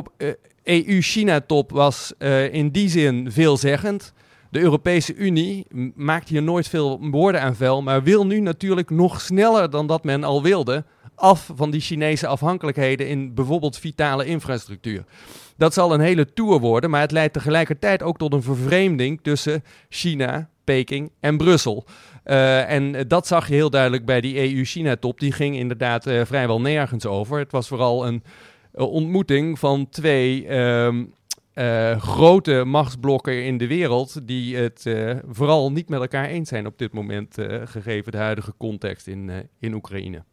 [0.63, 4.13] EU-China-top was eh, in die zin veelzeggend.
[4.51, 9.21] De Europese Unie maakt hier nooit veel woorden aan vuil, maar wil nu natuurlijk nog
[9.21, 10.85] sneller dan dat men al wilde
[11.15, 15.03] af van die Chinese afhankelijkheden in bijvoorbeeld vitale infrastructuur.
[15.59, 19.63] Dat zal een hele tour worden, maar het leidt tegelijkertijd ook tot een vervreemding tussen
[19.89, 21.85] China, Peking en Brussel.
[22.25, 25.19] Uh, en dat zag je heel duidelijk bij die EU-China-top.
[25.19, 27.39] Die ging inderdaad uh, vrijwel nergens over.
[27.39, 28.23] Het was vooral een
[28.75, 31.05] uh, ontmoeting van twee ehm,
[31.97, 34.27] grote machtsblokken in de wereld.
[34.27, 34.85] die het
[35.29, 39.73] vooral niet met elkaar eens zijn op dit moment, gegeven de huidige context in, in
[39.73, 40.23] Oekraïne.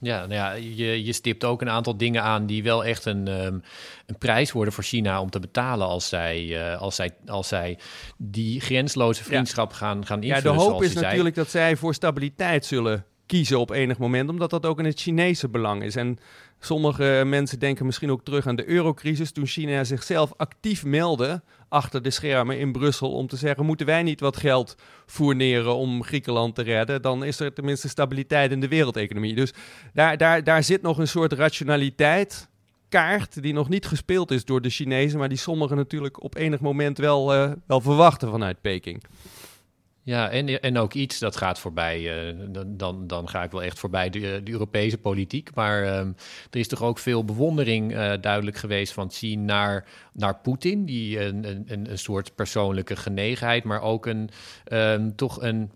[0.00, 3.28] Ja, nou ja je, je stipt ook een aantal dingen aan die wel echt een,
[3.28, 3.62] um,
[4.06, 7.78] een prijs worden voor China om te betalen als zij, uh, als zij, als zij
[8.16, 10.52] die grensloze vriendschap gaan, gaan invullen.
[10.52, 14.50] Ja, de hoop is natuurlijk dat zij voor stabiliteit zullen kiezen op enig moment, omdat
[14.50, 15.96] dat ook in het Chinese belang is.
[15.96, 16.18] En
[16.60, 22.02] sommige mensen denken misschien ook terug aan de eurocrisis, toen China zichzelf actief meldde achter
[22.02, 26.54] de schermen in Brussel om te zeggen: moeten wij niet wat geld fourneren om Griekenland
[26.54, 27.02] te redden?
[27.02, 29.34] Dan is er tenminste stabiliteit in de wereldeconomie.
[29.34, 29.52] Dus
[29.94, 32.48] daar, daar, daar zit nog een soort rationaliteit
[32.88, 36.60] kaart die nog niet gespeeld is door de Chinezen, maar die sommigen natuurlijk op enig
[36.60, 37.26] moment wel,
[37.66, 39.02] wel verwachten vanuit Peking.
[40.02, 42.28] Ja, en, en ook iets dat gaat voorbij.
[42.28, 42.36] Uh,
[42.66, 45.54] dan, dan ga ik wel echt voorbij de, de Europese politiek.
[45.54, 46.16] Maar um,
[46.50, 50.84] er is toch ook veel bewondering uh, duidelijk geweest van Xi naar, naar Poetin.
[50.84, 54.30] Die een, een, een soort persoonlijke genegenheid, maar ook een,
[54.72, 55.70] um, toch een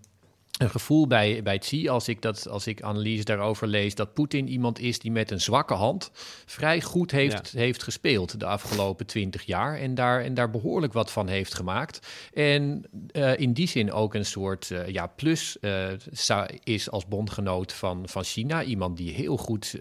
[0.57, 4.47] een gevoel bij, bij Xi, als ik, dat, als ik analyse daarover lees, dat Poetin
[4.47, 6.11] iemand is die met een zwakke hand
[6.45, 11.11] vrij goed heeft, heeft gespeeld de afgelopen twintig jaar en daar, en daar behoorlijk wat
[11.11, 12.07] van heeft gemaakt.
[12.33, 15.87] En uh, in die zin ook een soort uh, ja, plus uh,
[16.63, 18.63] is als bondgenoot van, van China.
[18.63, 19.77] Iemand die heel goed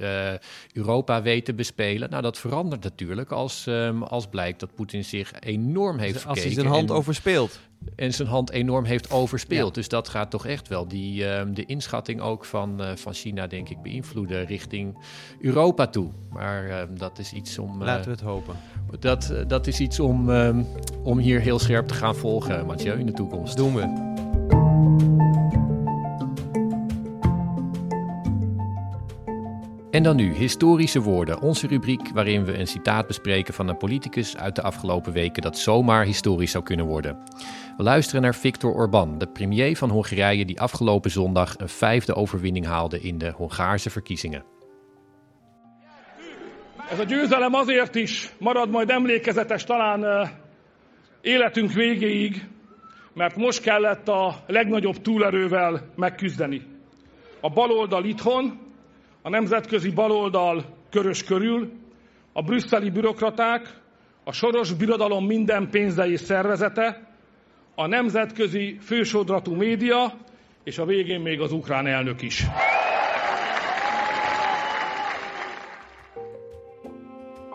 [0.73, 2.11] Europa weet te bespelen.
[2.11, 6.43] Nou, dat verandert natuurlijk als, um, als blijkt dat Poetin zich enorm heeft dus Als
[6.43, 7.61] hij zijn hand overspeelt
[7.97, 9.75] en zijn hand enorm heeft overspeeld.
[9.75, 13.47] Dus dat gaat toch echt wel die, uh, de inschatting ook van, uh, van China,
[13.47, 14.99] denk ik, beïnvloeden richting
[15.41, 16.11] Europa toe.
[16.31, 17.85] Maar uh, dat is iets om.
[17.85, 18.55] Laten we het hopen.
[19.01, 20.63] Dat, dat is iets om, ehm,
[21.03, 23.57] om hier heel scherp te gaan volgen, Mathieu, in de toekomst.
[23.57, 24.13] Doen we.
[29.95, 34.37] En dan nu historische woorden, onze rubriek waarin we een citaat bespreken van een politicus
[34.37, 37.19] uit de afgelopen weken dat zomaar historisch zou kunnen worden.
[37.77, 42.67] We luisteren naar Viktor Orbán, de premier van Hongarije die afgelopen zondag een vijfde overwinning
[42.67, 44.45] haalde in de Hongaarse verkiezingen.
[46.91, 50.31] Ez a győzelem azért is marad majd emlékezetes talán
[51.21, 52.49] életünk végéig,
[53.13, 56.63] mert most kellett a legnagyobb túlerővel megküzdeni.
[57.41, 58.63] A baloldal itthon,
[59.27, 61.73] a nemzetközi baloldal körös körül,
[62.33, 63.81] a brüsszeli bürokraták,
[64.25, 67.09] a soros birodalom minden pénze szervezete,
[67.75, 70.13] a nemzetközi fősodratú média,
[70.65, 72.47] és a végén még az ukrán elnök is.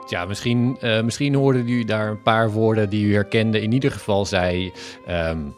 [0.10, 3.60] Ja, misschien, uh, misschien hoorden jullie daar een paar woorden die u herkende.
[3.60, 4.71] In ieder geval zei
[5.08, 5.55] um,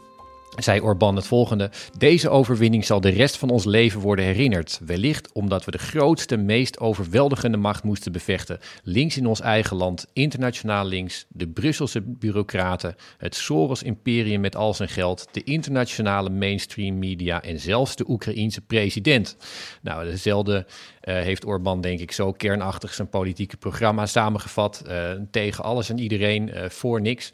[0.55, 4.79] zei Orbán het volgende: Deze overwinning zal de rest van ons leven worden herinnerd.
[4.85, 8.59] Wellicht omdat we de grootste, meest overweldigende macht moesten bevechten.
[8.83, 14.89] Links in ons eigen land, internationaal links, de Brusselse bureaucraten, het Soros-imperium met al zijn
[14.89, 19.37] geld, de internationale mainstream media en zelfs de Oekraïense president.
[19.81, 20.65] Nou, dezelfde
[21.03, 24.83] uh, heeft Orbán, denk ik, zo kernachtig zijn politieke programma samengevat.
[24.87, 27.29] Uh, tegen alles en iedereen, uh, voor niks.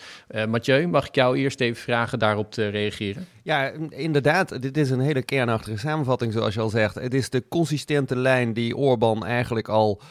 [0.50, 3.28] Mathieu, mag ik jou eerst even vragen daarop te reageren?
[3.44, 4.62] Ja, inderdaad.
[4.62, 6.96] Dit is een hele kernachtige samenvatting, zoals je al zegt.
[6.96, 10.02] Het is de consistente lijn die Orbán eigenlijk al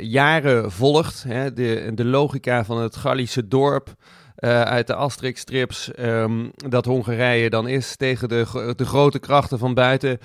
[0.00, 1.24] jaren volgt.
[1.28, 1.52] Hè?
[1.52, 3.94] De, de logica van het Gallische dorp.
[4.36, 9.74] Uh, uit de Asterix-strips um, dat Hongarije dan is tegen de, de grote krachten van
[9.74, 10.20] buiten, uh,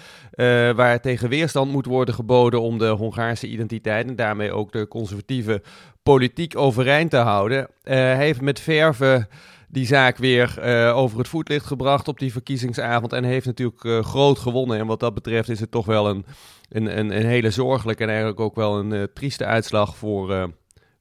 [0.72, 5.62] waar tegen weerstand moet worden geboden om de Hongaarse identiteit en daarmee ook de conservatieve
[6.04, 7.68] politiek overeind te houden.
[7.84, 9.28] Hij heeft met verve
[9.68, 10.62] die zaak weer
[10.94, 14.80] over het voetlicht gebracht op die verkiezingsavond en heeft natuurlijk groot gewonnen.
[14.80, 16.26] En wat dat betreft is het toch wel een,
[16.70, 20.52] een, een, een hele zorgelijke en eigenlijk ook wel een trieste uitslag voor,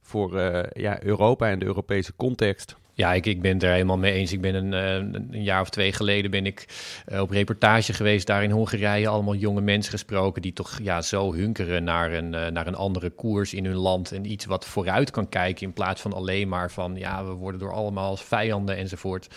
[0.01, 0.39] voor
[0.73, 2.79] ja, Europa en de Europese context.
[3.01, 4.31] Ja, ik, ik ben er helemaal mee eens.
[4.31, 4.93] Ik ben een, eh,
[5.31, 6.65] een jaar of twee geleden ben ik
[7.11, 9.07] uh, op reportage geweest daar in Hongarije.
[9.07, 13.09] Allemaal jonge mensen gesproken die toch ja, zo hunkeren naar een, uh, naar een andere
[13.09, 14.11] koers in hun land.
[14.11, 17.59] En iets wat vooruit kan kijken in plaats van alleen maar van ja, we worden
[17.59, 19.27] door allemaal vijanden enzovoort.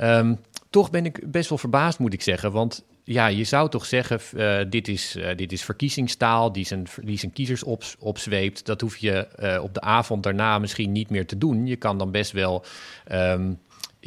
[0.00, 0.38] Um,
[0.70, 2.52] toch ben ik best wel verbaasd, moet ik zeggen.
[2.52, 6.86] Want ja, je zou toch zeggen, uh, dit, is, uh, dit is verkiezingstaal die zijn,
[7.02, 8.66] die zijn kiezers op, opzweept.
[8.66, 11.66] Dat hoef je uh, op de avond daarna misschien niet meer te doen.
[11.66, 12.64] Je kan dan best wel
[13.12, 13.58] um,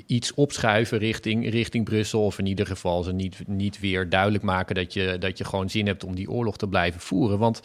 [0.05, 2.25] iets opschuiven richting, richting Brussel.
[2.25, 5.69] Of in ieder geval ze niet, niet weer duidelijk maken dat je, dat je gewoon
[5.69, 7.39] zin hebt om die oorlog te blijven voeren.
[7.39, 7.61] Want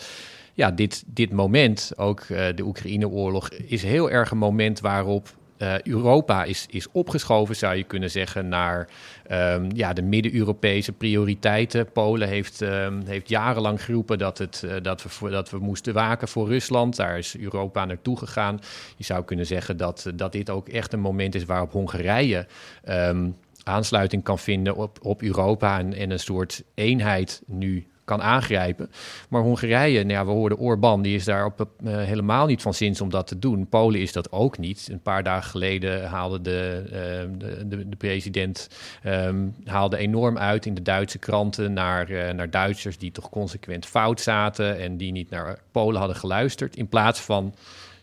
[0.55, 6.45] ja, dit, dit moment, ook de Oekraïne-oorlog, is heel erg een moment waarop uh, Europa
[6.45, 8.89] is, is opgeschoven, zou je kunnen zeggen, naar
[9.31, 11.93] um, ja, de Midden-Europese prioriteiten.
[11.93, 16.29] Polen heeft, um, heeft jarenlang geroepen dat, het, uh, dat, we, dat we moesten waken
[16.29, 16.97] voor Rusland.
[16.97, 18.61] Daar is Europa naartoe gegaan.
[18.97, 22.47] Je zou kunnen zeggen dat, dat dit ook echt een moment is waarop Hongarije.
[22.89, 28.91] Um, aansluiting kan vinden op, op Europa en, en een soort eenheid nu kan aangrijpen.
[29.29, 32.75] Maar Hongarije, nou ja, we hoorden Orbán, die is daar op, uh, helemaal niet van
[32.75, 33.69] zins om dat te doen.
[33.69, 34.89] Polen is dat ook niet.
[34.91, 38.69] Een paar dagen geleden haalde de, uh, de, de, de, president
[39.05, 43.87] um, haalde enorm uit in de Duitse kranten naar, uh, naar Duitsers die toch consequent
[43.87, 46.77] fout zaten en die niet naar Polen hadden geluisterd.
[46.77, 47.55] In plaats van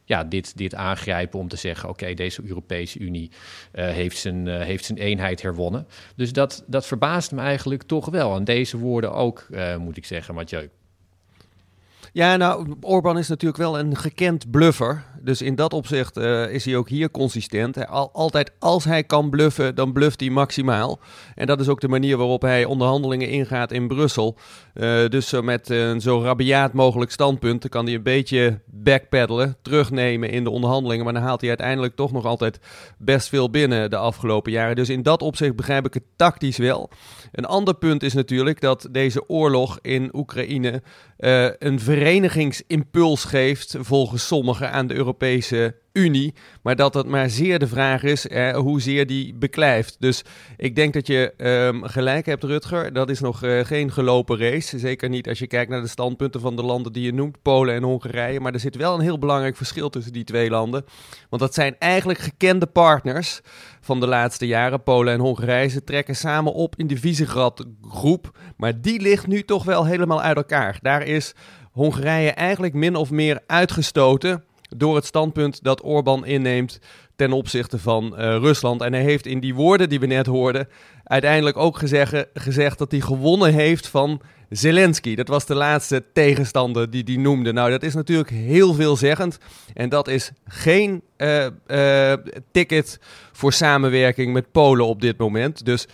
[0.06, 3.32] ja, dit, dit aangrijpen om te zeggen: oké, deze Europese Unie
[3.74, 5.88] uh, heeft, zijn, uh, heeft zijn eenheid herwonnen.
[6.16, 8.36] Dus dat, dat verbaast me eigenlijk toch wel.
[8.36, 10.70] En deze woorden ook, uh, moet ik zeggen, Mathieu.
[12.13, 15.04] Ja, nou, Orbán is natuurlijk wel een gekend bluffer.
[15.21, 17.88] Dus in dat opzicht uh, is hij ook hier consistent.
[17.88, 20.99] Al, altijd als hij kan bluffen, dan bluft hij maximaal.
[21.36, 24.38] En dat is ook de manier waarop hij onderhandelingen ingaat in Brussel.
[24.73, 30.43] Uh, dus met een zo rabiaat mogelijk standpunt kan hij een beetje backpedalen, terugnemen in
[30.43, 31.04] de onderhandelingen.
[31.04, 32.60] Maar dan haalt hij uiteindelijk toch nog altijd
[32.97, 34.76] best veel binnen de afgelopen jaren.
[34.76, 36.89] Dus in dat opzicht begrijp ik het tactisch wel.
[37.32, 40.82] Een ander punt is natuurlijk dat deze oorlog in Oekraïne
[41.19, 46.34] uh, een verenigingsimpuls geeft, volgens sommigen, aan de Europese Unie.
[46.62, 49.96] Maar dat het maar zeer de vraag is eh, hoezeer die beklijft.
[50.00, 50.24] Dus
[50.58, 52.94] ik denk dat je um, gelijk hebt, Rutger.
[52.94, 54.80] Dat is nog uh, geen gelopen race.
[54.80, 57.76] Zeker niet als je kijkt naar de standpunten van de landen die je noemt, Polen
[57.76, 58.39] en Hongarije.
[58.39, 60.86] Maar er zit wel een heel belangrijk verschil tussen die twee landen.
[61.30, 63.42] Want dat zijn eigenlijk gekende partners
[63.82, 64.84] van de laatste jaren.
[64.84, 65.68] Polen en Hongarije.
[65.68, 68.38] Ze trekken samen op in de Visegrad-groep.
[68.58, 70.78] Maar die ligt nu toch wel helemaal uit elkaar.
[70.82, 71.34] Daar is
[71.74, 76.80] Hongarije eigenlijk min of meer uitgestoten door het standpunt dat Orbán inneemt
[77.16, 78.82] ten opzichte van uh, Rusland.
[78.82, 80.68] En hij heeft in die woorden die we net hoorden
[81.04, 85.16] uiteindelijk ook gezegd, gezegd dat hij gewonnen heeft van Zelensky.
[85.16, 87.54] Dat was de laatste tegenstander die hij noemde.
[87.54, 89.38] Nou, dat is natuurlijk heel veelzeggend.
[89.74, 92.14] En dat is geen uh, uh,
[92.52, 93.00] ticket
[93.32, 95.66] voor samenwerking met Polen op dit moment.
[95.66, 95.88] Dus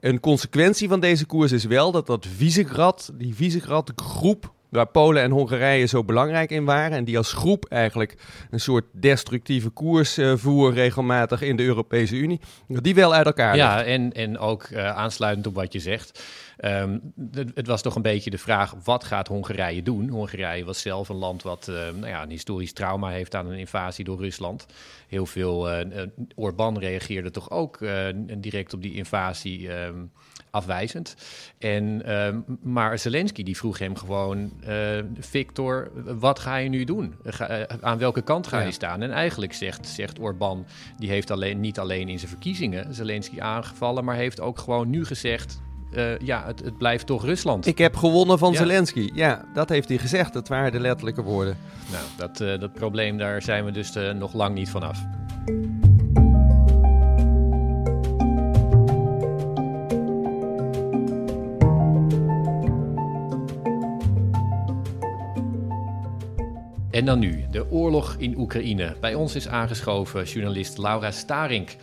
[0.00, 5.30] een consequentie van deze koers is wel dat dat Visegrad, die Visegrad-groep waar Polen en
[5.30, 6.96] Hongarije zo belangrijk in waren.
[6.96, 8.14] En die als groep eigenlijk
[8.50, 12.40] een soort destructieve koers uh, voeren regelmatig in de Europese Unie.
[12.68, 16.22] Die wel uit elkaar Ja, en, en ook uh, aansluitend op wat je zegt.
[16.64, 20.08] Um, het, het, was toch een beetje de vraag, wat gaat Hongarije doen?
[20.08, 23.58] Hongarije was zelf een land wat uh, nou ja, een historisch trauma heeft aan een
[23.58, 24.66] invasie door Rusland.
[25.08, 25.68] Heel veel,
[26.34, 27.78] Orbán reageerde toch ook
[28.38, 29.72] direct op die invasie...
[29.72, 30.10] Um,
[30.56, 31.16] afwijzend.
[31.58, 32.28] En, uh,
[32.62, 34.52] maar Zelensky die vroeg hem gewoon:
[35.18, 37.14] Victor, wat ga je nu doen?
[37.24, 39.02] Ga, aan welke kant ga je staan?
[39.02, 40.66] En eigenlijk zegt, zegt Orbán,
[40.98, 45.04] die heeft alleen, niet alleen in zijn verkiezingen Zelensky aangevallen, maar heeft ook gewoon nu
[45.04, 45.64] gezegd.
[45.92, 47.66] Uh, ja, het, het, blijft toch Rusland.
[47.66, 48.58] Ik heb gewonnen van ja.
[48.58, 49.10] Zelensky.
[49.14, 50.32] Ja, dat heeft hij gezegd.
[50.32, 51.58] Dat waren de letterlijke woorden.
[51.90, 54.98] Nou, dat, dat probleem, daar zijn we dus nog lang niet vanaf.
[66.96, 68.96] En dan nu, de oorlog in Oekraïne.
[69.00, 71.76] Bij ons is aangeschoven journalist Laura Starink.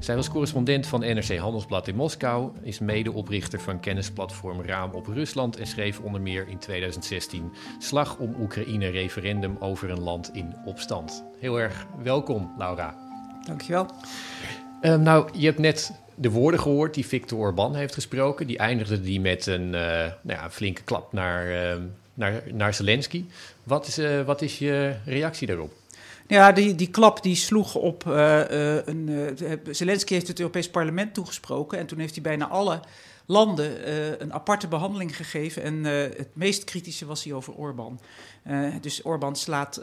[0.00, 5.56] Zij was correspondent van NRC Handelsblad in Moskou, is medeoprichter van kennisplatform Raam op Rusland
[5.56, 11.24] en schreef onder meer in 2016 Slag om Oekraïne referendum over een land in opstand.
[11.38, 12.94] Heel erg welkom, Laura.
[13.46, 13.86] Dankjewel.
[14.82, 18.46] Uh, nou, je hebt net de woorden gehoord die Viktor Orban heeft gesproken.
[18.46, 21.82] Die eindigde die met een uh, nou ja, flinke klap naar, uh,
[22.14, 23.24] naar, naar Zelensky.
[23.62, 25.72] Wat is, uh, wat is je reactie daarop?
[26.30, 28.04] Ja, die, die klap die sloeg op.
[28.06, 29.36] Uh, uh, een,
[29.70, 31.78] Zelensky heeft het Europees Parlement toegesproken.
[31.78, 32.80] En toen heeft hij bijna alle
[33.26, 35.62] landen een aparte behandeling gegeven.
[35.62, 38.00] En het meest kritische was hij over Orbán.
[38.80, 39.82] dus Orbán slaat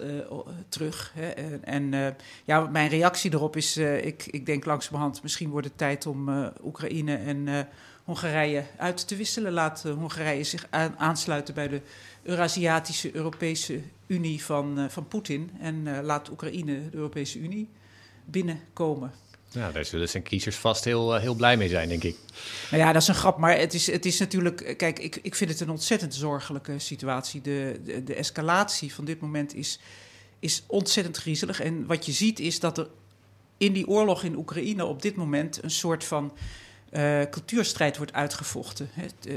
[0.69, 1.11] terug.
[1.15, 6.05] Hè, en ja, mijn reactie erop is: ik, ik denk langzamerhand, misschien wordt het tijd
[6.05, 7.67] om Oekraïne en
[8.03, 9.51] Hongarije uit te wisselen.
[9.51, 11.81] Laat Hongarije zich aan, aansluiten bij de
[12.27, 15.51] Eurasiatische Europese Unie van, uh, van Poetin.
[15.59, 17.69] En uh, laat Oekraïne de Europese Unie
[18.25, 19.11] binnenkomen.
[19.53, 22.15] Nou, daar zullen zijn kiezers vast heel, uh, heel blij mee zijn, denk ik.
[22.71, 23.37] Nou ja, dat is een grap.
[23.37, 24.73] Maar het is, het is natuurlijk.
[24.77, 27.41] Kijk, ik, ik vind het een ontzettend zorgelijke situatie.
[27.41, 29.79] De, de, de escalatie van dit moment is,
[30.39, 31.61] is ontzettend griezelig.
[31.61, 32.87] En wat je ziet is dat er
[33.57, 36.31] in die oorlog in Oekraïne op dit moment een soort van.
[36.91, 38.89] Uh, cultuurstrijd wordt uitgevochten.
[38.91, 39.35] Het, uh,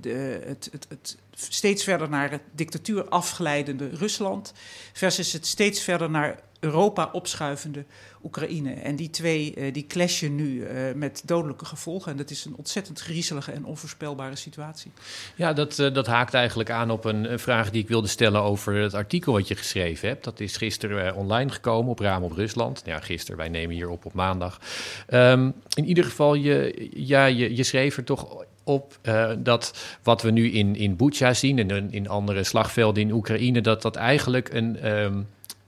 [0.00, 4.52] de, het, het, het, steeds verder naar het dictatuur afglijdende Rusland
[4.92, 7.84] versus het steeds verder naar Europa opschuivende
[8.24, 8.72] Oekraïne.
[8.72, 12.12] En die twee uh, die clashen nu uh, met dodelijke gevolgen.
[12.12, 14.90] En dat is een ontzettend griezelige en onvoorspelbare situatie.
[15.34, 18.74] Ja, dat, uh, dat haakt eigenlijk aan op een, vraag die ik wilde stellen over
[18.74, 20.24] het artikel wat je geschreven hebt.
[20.24, 22.82] Dat is gisteren online gekomen op Raam op Rusland.
[22.84, 24.60] Ja, gisteren, wij nemen hier op op maandag.
[25.08, 28.98] Um, in ieder geval, je, ja, je, je schreef er toch op
[29.38, 33.96] dat wat we nu in, in zien en in andere slagvelden in Oekraïne, dat dat
[33.96, 35.06] eigenlijk een, uh,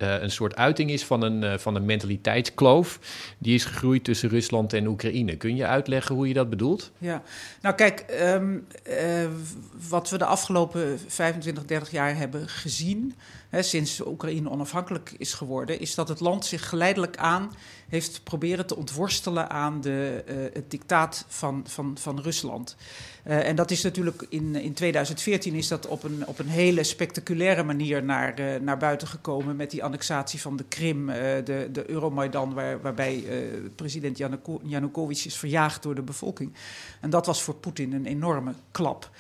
[0.02, 2.98] een soort uiting is van een, uh, van een mentaliteitskloof
[3.38, 5.36] die is gegroeid tussen Rusland en Oekraïne.
[5.36, 6.90] Kun je uitleggen hoe je dat bedoelt?
[6.98, 7.22] Ja,
[7.60, 8.66] nou kijk, um,
[9.88, 13.14] wat we de afgelopen 25, 30 jaar hebben gezien,
[13.48, 17.52] hè, sinds Oekraïne onafhankelijk is geworden, is dat het land zich geleidelijk aan
[17.88, 22.76] heeft proberen te ontworstelen aan de, het dictaat van, van, van Rusland.
[23.26, 26.82] Uh, en dat is natuurlijk in, in 2014 is dat op een, op een hele
[26.82, 31.90] spectaculaire manier naar, uh, naar buiten gekomen met die annexatie van de Krim, de, de
[31.90, 33.24] Euromaidan, waar, waarbij
[33.74, 34.18] president
[34.62, 36.52] Janukovic is verjaagd door de bevolking.
[37.00, 39.10] En dat was voor Poetin een enorme klap.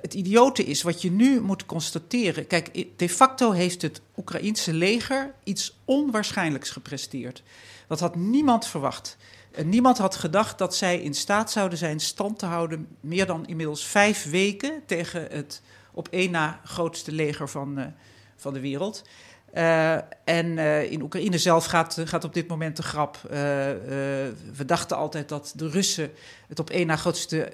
[0.00, 2.46] Het idiote is wat je nu moet constateren.
[2.46, 7.42] Kijk, de facto heeft het Oekraïense leger iets onwaarschijnlijks gepresteerd.
[7.86, 9.16] Dat had niemand verwacht.
[9.64, 13.84] Niemand had gedacht dat zij in staat zouden zijn stand te houden meer dan inmiddels
[13.86, 17.84] vijf weken tegen het op één na grootste leger van, uh,
[18.36, 19.04] van de wereld.
[19.54, 19.92] Uh,
[20.24, 23.18] en uh, in Oekraïne zelf gaat, gaat op dit moment de grap.
[24.54, 26.10] We dachten altijd dat de Russen
[26.48, 27.52] het op één na grootste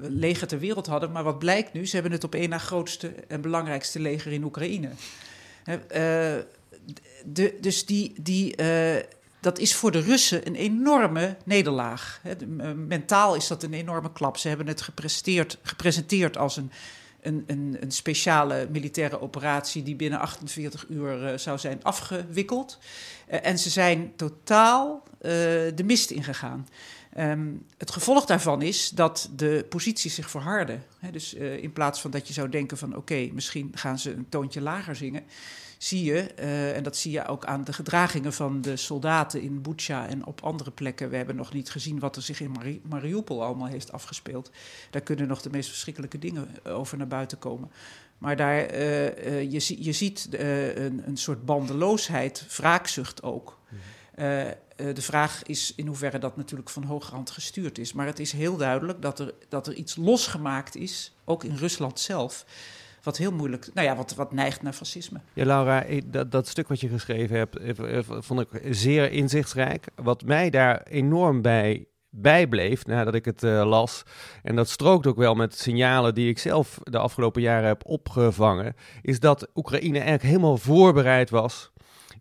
[0.00, 1.12] leger ter wereld hadden.
[1.12, 1.86] Maar wat blijkt nu?
[1.86, 4.88] Ze hebben het op één na grootste en belangrijkste leger in Oekraïne.
[7.24, 8.54] De, dus die, die,
[9.46, 12.20] dat is voor de Russen een enorme nederlaag.
[12.76, 14.36] Mentaal is dat een enorme klap.
[14.36, 14.88] Ze hebben het
[15.62, 16.72] gepresenteerd als een
[17.20, 22.78] een, een, een, speciale militaire operatie die binnen 48 uur uh, zou zijn afgewikkeld.
[23.30, 25.30] Uh, en ze zijn totaal uh,
[25.74, 26.68] de mist ingegaan.
[27.18, 30.84] Um, het gevolg daarvan is dat de posities zich verharden.
[31.10, 34.60] Dus in plaats van dat je zou denken van oké, misschien gaan ze een toontje
[34.60, 35.24] lager zingen
[35.78, 39.62] zie je, uh, en dat zie je ook aan de gedragingen van de soldaten in
[39.62, 41.10] Bucha en op andere plekken.
[41.10, 44.50] We hebben nog niet gezien wat er zich in Mari Mariupol allemaal heeft afgespeeld.
[44.90, 47.70] Daar kunnen nog de meest verschrikkelijke dingen over naar buiten komen.
[48.18, 53.58] Maar daar, uh, je, je ziet een, een soort bandeloosheid, wraakzucht ook.
[54.76, 57.92] de vraag is in hoeverre dat natuurlijk van hogerhand gestuurd is.
[57.92, 62.00] Maar het is heel duidelijk dat er, dat er iets losgemaakt is, ook in Rusland
[62.00, 62.44] zelf
[63.06, 65.20] wat heel moeilijk, nou ja, wat, wat neigt naar fascisme.
[65.32, 69.86] Ja, Laura, dat, dat stuk wat je geschreven hebt, eh, vond ik zeer inzichtsrijk.
[69.94, 74.02] Wat mij daar enorm bij bijbleef nadat ik het uh, las.
[74.42, 78.74] En dat strookt ook wel met signalen die ik zelf de afgelopen jaren heb opgevangen.
[79.02, 81.72] Is dat Oekraïne eigenlijk helemaal voorbereid was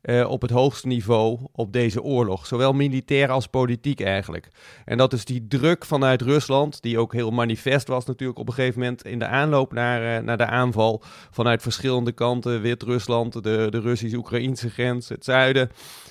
[0.05, 2.45] uh, op het hoogste niveau op deze oorlog.
[2.45, 4.47] Zowel militair als politiek eigenlijk.
[4.85, 8.53] En dat is die druk vanuit Rusland, die ook heel manifest was natuurlijk op een
[8.53, 11.01] gegeven moment in de aanloop naar, uh, naar de aanval.
[11.31, 15.69] Vanuit verschillende kanten, Wit-Rusland, de, de Russisch-Oekraïnse grens, het zuiden.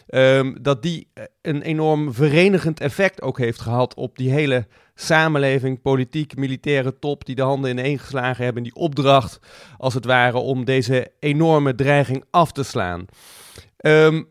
[0.09, 1.09] Um, dat die
[1.43, 7.35] een enorm verenigend effect ook heeft gehad op die hele samenleving, politiek, militaire top die
[7.35, 8.63] de handen ineengeslagen hebben.
[8.63, 9.39] Die opdracht,
[9.79, 13.07] als het ware, om deze enorme dreiging af te slaan.
[13.87, 14.29] Um,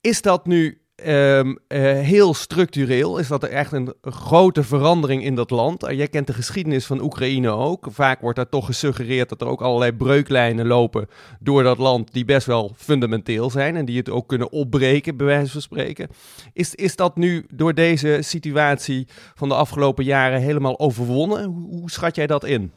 [0.00, 1.56] is dat nu um, uh,
[1.98, 3.18] heel structureel?
[3.18, 5.84] Is dat er echt een grote verandering in dat land?
[5.84, 7.86] Uh, jij kent de geschiedenis van Oekraïne ook.
[7.90, 11.08] Vaak wordt daar toch gesuggereerd dat er ook allerlei breuklijnen lopen
[11.40, 15.26] door dat land die best wel fundamenteel zijn en die het ook kunnen opbreken, bij
[15.26, 16.08] wijze van spreken.
[16.52, 21.44] Is, is dat nu door deze situatie van de afgelopen jaren helemaal overwonnen?
[21.44, 22.72] Hoe, hoe schat jij dat in?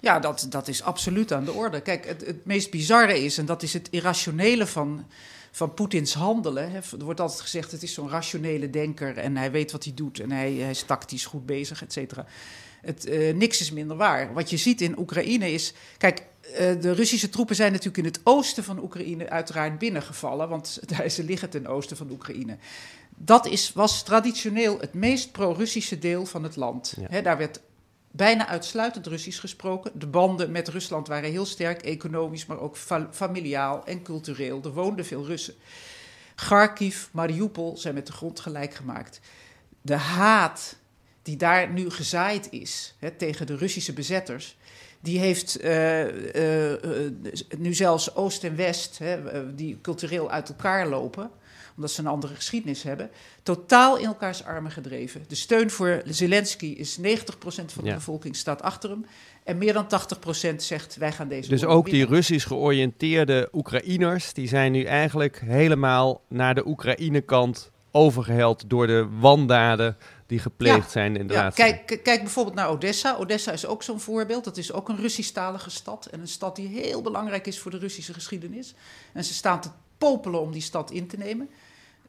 [0.00, 1.80] Ja, dat, dat is absoluut aan de orde.
[1.80, 5.06] Kijk, het, het meest bizarre is, en dat is het irrationele van
[5.50, 6.70] van Poetins handelen.
[6.70, 6.76] Hè.
[6.76, 10.20] Er wordt altijd gezegd, het is zo'n rationele denker en hij weet wat hij doet
[10.20, 12.26] en hij, hij is tactisch goed bezig, et cetera.
[12.80, 14.32] Het, uh, niks is minder waar.
[14.32, 15.72] Wat je ziet in Oekraïne is.
[15.96, 20.80] Kijk, uh, de Russische troepen zijn natuurlijk in het oosten van Oekraïne uiteraard binnengevallen, want
[21.08, 22.56] ze liggen ten oosten van Oekraïne.
[23.16, 26.94] Dat is, was traditioneel het meest pro-Russische deel van het land.
[27.10, 27.20] Ja.
[27.20, 27.60] daar werd
[28.10, 29.90] bijna uitsluitend Russisch gesproken.
[29.94, 34.60] De banden met Rusland waren heel sterk, economisch, maar ook fa familiaal en cultureel.
[34.64, 35.54] Er woonden veel Russen.
[36.34, 39.20] Kharkiv, Mariupol zijn met de grond gelijk gemaakt.
[39.80, 40.76] De haat
[41.22, 44.56] die daar nu gezaaid is hè, tegen de Russische bezetters,
[45.00, 47.10] die heeft uh, uh, uh,
[47.58, 51.30] nu zelfs Oost en West, hè, die cultureel uit elkaar lopen,
[51.78, 53.10] omdat ze een andere geschiedenis hebben,
[53.42, 55.24] totaal in elkaars armen gedreven.
[55.28, 57.02] De steun voor Zelensky is 90%
[57.42, 57.94] van de ja.
[57.94, 59.06] bevolking staat achter hem.
[59.44, 59.86] En meer dan
[60.52, 61.48] 80% zegt wij gaan deze.
[61.48, 68.64] Dus ook die Russisch georiënteerde Oekraïners, die zijn nu eigenlijk helemaal naar de Oekraïne-kant overgeheld
[68.66, 71.62] door de wandaden die gepleegd ja, zijn in de ja, laatste...
[71.62, 73.16] Kijk, kijk bijvoorbeeld naar Odessa.
[73.16, 74.44] Odessa is ook zo'n voorbeeld.
[74.44, 76.06] Dat is ook een Russisch-talige stad.
[76.06, 78.74] En een stad die heel belangrijk is voor de Russische geschiedenis.
[79.12, 79.68] En ze staan te
[79.98, 81.48] popelen om die stad in te nemen.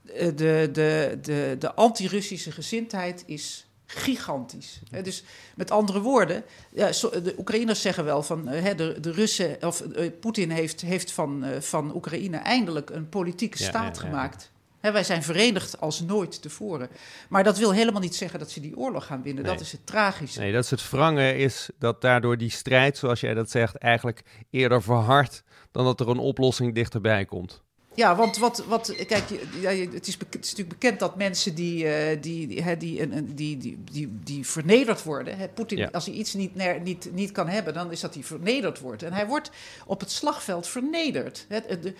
[0.05, 4.81] Eh, de, de, de, de anti-Russische gezindheid is gigantisch.
[5.03, 5.23] dus
[5.55, 10.49] met andere woorden, ja, de Oekraïners zeggen wel van de, de Russen, of uh, Poetin
[10.49, 14.51] heeft, heeft van, uh, van Oekraïne eindelijk een politieke staat ja, gemaakt.
[14.81, 16.89] wij zijn verenigd als nooit tevoren.
[17.29, 19.43] Maar dat wil helemaal niet zeggen dat ze die oorlog gaan winnen.
[19.43, 20.39] Dat is het tragische.
[20.39, 24.23] Nee, dat is het wrange, is dat daardoor die strijd, zoals jij dat zegt, eigenlijk
[24.49, 27.63] eerder verhardt dan dat er een oplossing dichterbij komt.
[27.99, 29.23] Ja, want wat, wat kijk,
[29.61, 33.57] ja, het, is het is natuurlijk bekend dat mensen die, uh, die, die, die, die,
[33.57, 35.53] die, die, die vernederd worden.
[35.53, 39.03] Poetin, als hij iets niet, niet, niet kan hebben, dan is dat hij vernederd wordt.
[39.03, 39.51] En hij wordt
[39.85, 41.45] op het slagveld vernederd.
[41.47, 41.93] Het, de,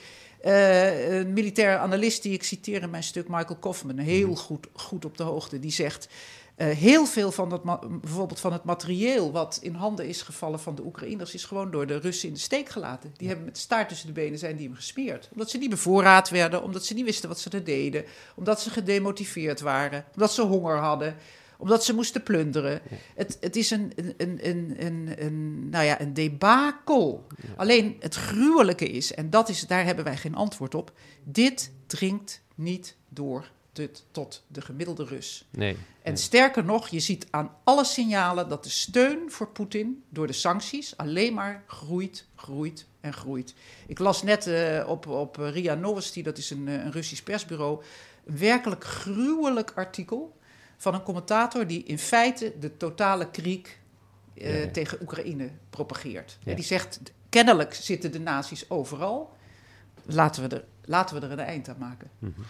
[0.46, 4.38] uh, een militair analist die ik citeer in mijn stuk, Michael Kaufman, heel mhm.
[4.38, 6.08] goed, goed op de hoogte, die zegt.
[6.62, 7.64] Uh, heel veel van dat,
[8.02, 11.88] bijvoorbeeld van het materieel wat in handen is gevallen van de Oekraïners, is gewoon door
[11.88, 13.14] de Russen in de steek gelaten.
[13.18, 15.30] Die hebben met de staart tussen de benen zijn die hem gesmeerd.
[15.32, 18.06] Omdat ze niet bevoorraad werden, omdat ze niet wisten wat ze er deden,
[18.36, 21.16] omdat ze gedemotiveerd waren, omdat ze honger hadden
[21.62, 22.82] omdat ze moesten plunderen.
[23.16, 27.28] Het, het is een, een, een, een, een, nou ja, een debakel.
[27.56, 30.92] Alleen het gruwelijke is, en dat is, daar hebben wij geen antwoord op,
[31.24, 33.52] dit dringt niet door
[34.12, 35.46] tot de gemiddelde Rus.
[35.50, 40.28] Nee, en sterker nog, je ziet aan alle signalen dat de steun voor Poetin door
[40.28, 43.54] de sancties alleen maar groeit, groeit en groeit.
[43.88, 47.84] Ik las net uh, op, op RIA Novosti, dat is een, eh, een Russisch persbureau,
[48.26, 50.38] een werkelijk gruwelijk artikel
[50.78, 53.80] van een commentator die in feite de totale kriek
[54.34, 56.38] uh, tegen Oekraïne propageert.
[56.44, 56.56] Ja.
[56.56, 57.00] Die zegt,
[57.30, 59.38] kennelijk zitten de nazi's overal.
[60.06, 62.10] Laten we er, laten we er een eind aan maken.
[62.20, 62.46] Mm -hmm.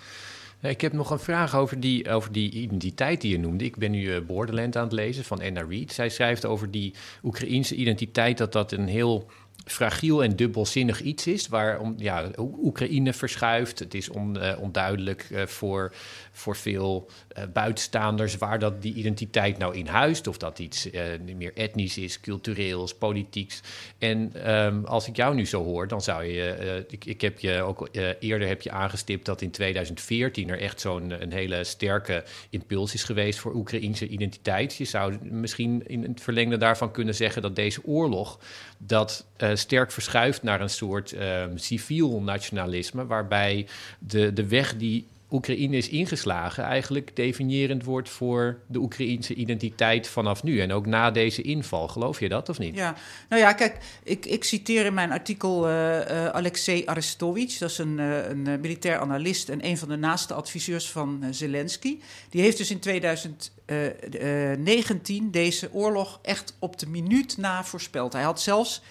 [0.61, 3.63] Ik heb nog een vraag over die, over die identiteit die je noemde.
[3.63, 5.91] Ik ben nu uh, Borderland aan het lezen van Anna Reid.
[5.91, 6.93] Zij schrijft over die
[7.23, 9.29] Oekraïense identiteit dat dat een heel
[9.65, 13.79] fragiel en dubbelzinnig iets is, waar om, ja, Oekraïne verschuift.
[13.79, 15.93] Het is uh, onduidelijk uh, voor,
[16.31, 20.27] voor veel uh, buitenstaanders waar dat die identiteit nou in huist.
[20.27, 20.89] Of dat iets
[21.35, 23.61] meer etnisch is, cultureels, politieks.
[23.97, 26.85] En um, als ik jou nu zo hoor, dan zou je.
[26.89, 27.89] ik, ik heb je ook
[28.19, 33.03] eerder heb je aangestipt dat in 2014 er echt zo'n een hele sterke impuls is
[33.03, 34.75] geweest voor Oekraïnse identiteit.
[34.75, 38.39] Je zou misschien in het verlengde daarvan kunnen zeggen dat deze oorlog
[38.81, 43.67] dat sterk verschuift naar een soort um, civiel nationalisme, waarbij
[43.99, 50.43] de, de weg die Oekraïne is ingeslagen eigenlijk definiërend wordt voor de Oekraïense identiteit vanaf
[50.43, 51.87] nu en ook na deze inval.
[51.87, 52.75] Geloof je dat of niet?
[52.75, 52.95] Ja,
[53.29, 57.77] nou ja, kijk, ik, ik citeer in mijn artikel uh, uh, Alexei Arestovich, dat is
[57.77, 61.99] een, uh, een militair analist en een van de naaste adviseurs van Zelensky.
[62.29, 68.13] Die heeft dus in 2019 deze oorlog echt op de minuut na voorspeld.
[68.13, 68.81] Hij had zelfs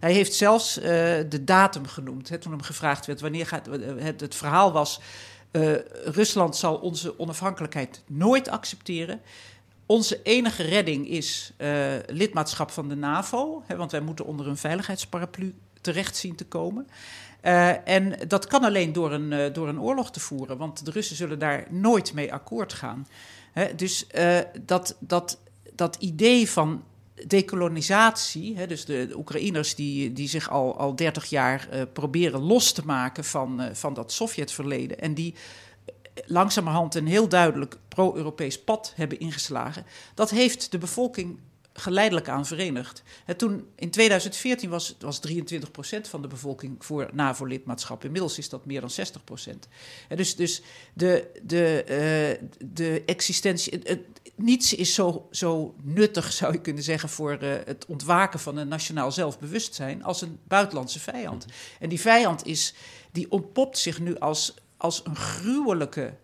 [0.00, 0.74] hij heeft zelfs
[1.28, 2.28] de datum genoemd.
[2.28, 3.66] Hè, toen hem gevraagd werd wanneer gaat.
[3.98, 5.00] Het, het verhaal was.
[5.52, 5.74] Uh,
[6.04, 9.20] Rusland zal onze onafhankelijkheid nooit accepteren.
[9.86, 13.62] Onze enige redding is uh, lidmaatschap van de NAVO.
[13.66, 16.88] Hè, want wij moeten onder een veiligheidsparaplu terecht zien te komen.
[17.42, 21.16] Uh, en dat kan alleen door een, door een oorlog te voeren, want de Russen
[21.16, 23.08] zullen daar nooit mee akkoord gaan.
[23.52, 24.06] Hè, dus
[24.60, 25.38] dat, dat,
[25.74, 26.84] dat idee van
[27.26, 32.72] decolonisatie, hè, dus de, Oekraïners die, die zich al, al 30 jaar uh, proberen los
[32.72, 35.34] te maken van, uh, van dat Sovjetverleden en die
[35.84, 35.94] eh,
[36.26, 41.38] langzamerhand een heel duidelijk pro-Europees pad hebben ingeslagen, dat heeft de bevolking
[41.72, 43.02] geleidelijk aan verenigd.
[43.36, 45.30] toen in 2014 was, was 23%
[46.00, 48.04] van de bevolking voor NAVO-lidmaatschap.
[48.04, 49.58] Inmiddels is dat meer dan 60%.
[50.08, 50.62] dus, dus
[50.94, 53.82] de, de, de existentie.
[54.38, 58.68] Niets is zo, zo nuttig, zou je kunnen zeggen, voor uh, het ontwaken van een
[58.68, 61.46] nationaal zelfbewustzijn als een buitenlandse vijand.
[61.80, 62.74] En die vijand is,
[63.12, 66.14] die ontpopt zich nu als, als een gruwelijke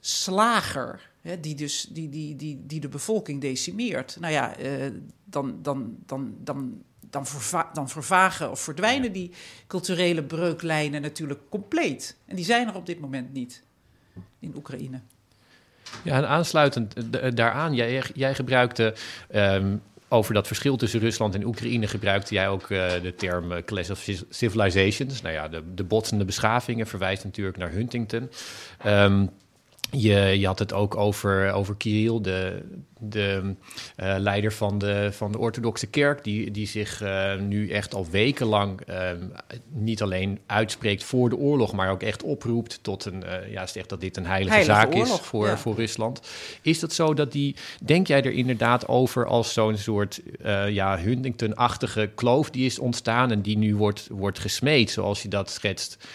[0.00, 4.16] slager Hè, die, dus, die, die, die, die de bevolking decimeert.
[4.20, 4.90] Nou ja, uh,
[5.24, 9.30] dan, dan, dan, dan, dan, verva dan vervagen of verdwijnen die
[9.66, 12.16] culturele breuklijnen natuurlijk compleet.
[12.24, 13.62] En die zijn er op dit moment niet
[14.38, 15.00] in Oekraïne.
[16.02, 16.94] Ja, en aansluitend
[17.36, 18.94] daaraan, jij, jij gebruikte
[19.34, 23.58] um, over dat verschil tussen Rusland en Oekraïne gebruikte jij ook uh, de term uh,
[23.64, 25.22] Clash of Civilizations.
[25.22, 28.30] Nou ja, de, de botsende beschavingen verwijst natuurlijk naar Huntington.
[28.86, 29.30] Um,
[29.90, 32.62] je, je had het ook over, over Kirill, de,
[32.98, 33.54] de
[33.96, 38.06] uh, leider van de, van de orthodoxe kerk, die, die zich uh, nu echt al
[38.10, 39.10] wekenlang uh,
[39.68, 44.00] niet alleen uitspreekt voor de oorlog, maar ook echt oproept tot een, ja, zegt dat
[44.00, 45.58] dit een heilige, heilige zaak oorlog, is voor, ja.
[45.58, 46.20] voor Rusland.
[46.62, 50.22] Is dat zo dat die, denk jij er inderdaad over als zo'n soort
[50.68, 55.50] ja, Huntington-achtige kloof die is ontstaan en die nu wordt, wordt gesmeed, zoals je dat
[55.50, 56.06] schetst,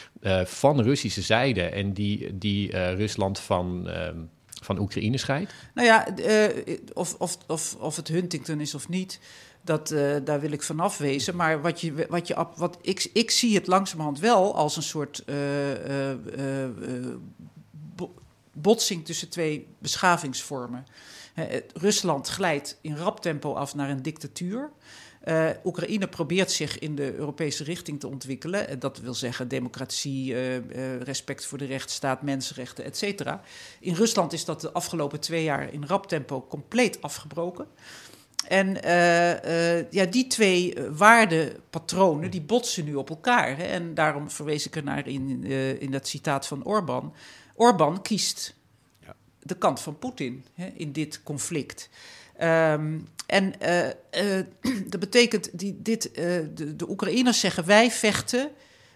[0.44, 4.18] van Russische zijde en die, die Rusland van ehm,
[4.62, 5.54] van Oekraïne scheidt?
[5.74, 9.20] Nou ja, uh, of, of, of, of het Huntington is of niet,
[9.62, 11.36] dat, uh, daar wil ik vanaf wezen.
[11.36, 15.24] Maar wat je, wat je, wat ik, ik zie het langzamerhand wel als een soort
[15.26, 15.36] uh,
[18.54, 20.86] botsing tussen twee beschavingsvormen.
[21.74, 24.72] Rusland glijdt in rap tempo af naar een dictatuur.
[25.28, 28.80] Uh, Oekraïne probeert zich in de Europese richting te ontwikkelen.
[28.80, 30.62] Dat wil zeggen democratie, uh, uh,
[31.02, 33.42] respect voor de rechtsstaat, mensenrechten, et cetera.
[33.80, 37.68] In Rusland is dat de afgelopen twee jaar in rap tempo compleet afgebroken.
[38.48, 38.78] En
[39.90, 43.58] ja, die twee waardepatronen die botsen nu op elkaar.
[43.58, 43.64] Hè?
[43.64, 45.44] En daarom verwees ik er naar in,
[45.80, 47.14] in dat citaat van Orbán.
[47.56, 48.56] Orbán kiest
[49.00, 49.16] ja.
[49.40, 51.90] de kant van Poetin hè, in dit conflict.
[52.44, 53.88] Um, en uh,
[54.38, 54.46] uh,
[54.92, 56.16] dat betekent, die, dit, uh,
[56.54, 58.50] de, de Oekraïners zeggen, wij vechten,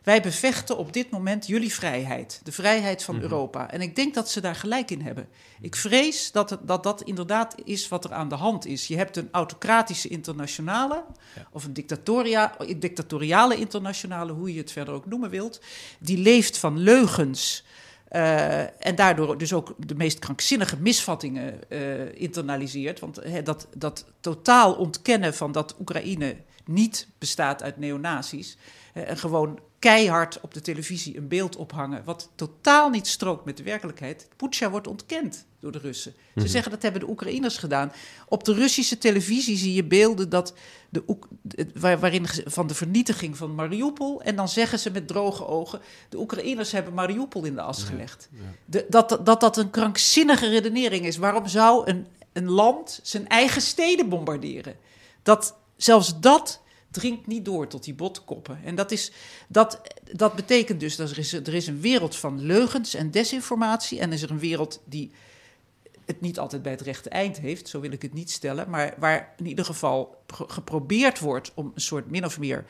[0.04, 2.42] wij bevechten op dit moment jullie vrijheid.
[2.44, 3.30] De vrijheid van mm -hmm.
[3.30, 3.72] Europa.
[3.72, 5.28] En ik denk dat ze daar gelijk in hebben.
[5.62, 8.88] Ik vrees dat, het, dat dat inderdaad is wat er aan de hand is.
[8.88, 11.04] Je hebt een autocratische internationale,
[11.36, 11.48] ja.
[11.52, 15.62] of een dictatoria, dictatoriale internationale, hoe je het verder ook noemen wilt.
[16.00, 17.64] Die leeft van leugens
[18.16, 23.00] uh, en daardoor dus ook de meest krankzinnige misvattingen uh, internaliseert.
[23.00, 26.36] Want dat, dat totaal ontkennen van dat Oekraïne
[26.66, 28.58] niet bestaat uit neonazies.
[28.94, 32.04] En gewoon keihard op de televisie een beeld ophangen.
[32.04, 34.28] wat totaal niet strookt met de werkelijkheid.
[34.36, 36.12] Poetsja wordt ontkend door de Russen.
[36.12, 36.52] Ze mm -hmm.
[36.52, 37.92] zeggen dat hebben de Oekraïners gedaan.
[38.28, 40.54] Op de Russische televisie zie je beelden dat
[40.90, 41.04] de,
[41.74, 44.22] waar, waarin van de vernietiging van Mariupol.
[44.22, 45.80] En dan zeggen ze met droge ogen:
[46.10, 48.30] de Oekraïners hebben Mariupol in de as gelegd.
[48.32, 48.50] Ja, ja.
[48.66, 51.18] De, dat, dat dat een krankzinnige redenering is.
[51.18, 54.76] Waarom zou een, een land zijn eigen steden bombarderen?
[55.24, 56.62] Dat zelfs dat
[56.94, 58.60] dringt niet door tot die botkoppen.
[58.64, 59.12] En dat, is,
[59.48, 59.82] dat,
[60.12, 64.00] dat betekent dus dat er is, er is een wereld van leugens en desinformatie.
[64.00, 65.12] En is er een wereld die
[66.06, 68.94] het niet altijd bij het rechte eind heeft, zo wil ik het niet stellen, maar
[68.98, 72.66] waar in ieder geval geprobeerd wordt om een soort min of meer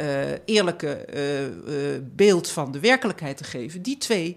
[0.00, 3.82] uh, eerlijke uh, uh, beeld van de werkelijkheid te geven.
[3.82, 4.36] Die twee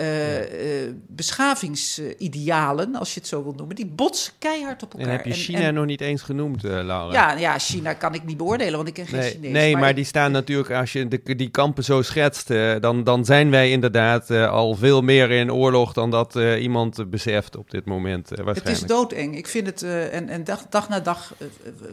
[0.00, 5.08] uh, uh, beschavingsidealen, als je het zo wil noemen, die botsen keihard op elkaar.
[5.08, 5.74] En heb je China en, en...
[5.74, 7.12] nog niet eens genoemd, uh, Laura?
[7.12, 9.52] Ja, ja, China kan ik niet beoordelen, want ik ken geen nee, Chinees.
[9.52, 12.48] Nee, maar, maar die staan natuurlijk, als je de, die kampen zo schetst,
[12.80, 17.70] dan, dan zijn wij inderdaad al veel meer in oorlog dan dat iemand beseft op
[17.70, 18.66] dit moment waarschijnlijk.
[18.66, 19.36] Het is doodeng.
[19.36, 21.34] Ik vind het, en, en dag, dag na dag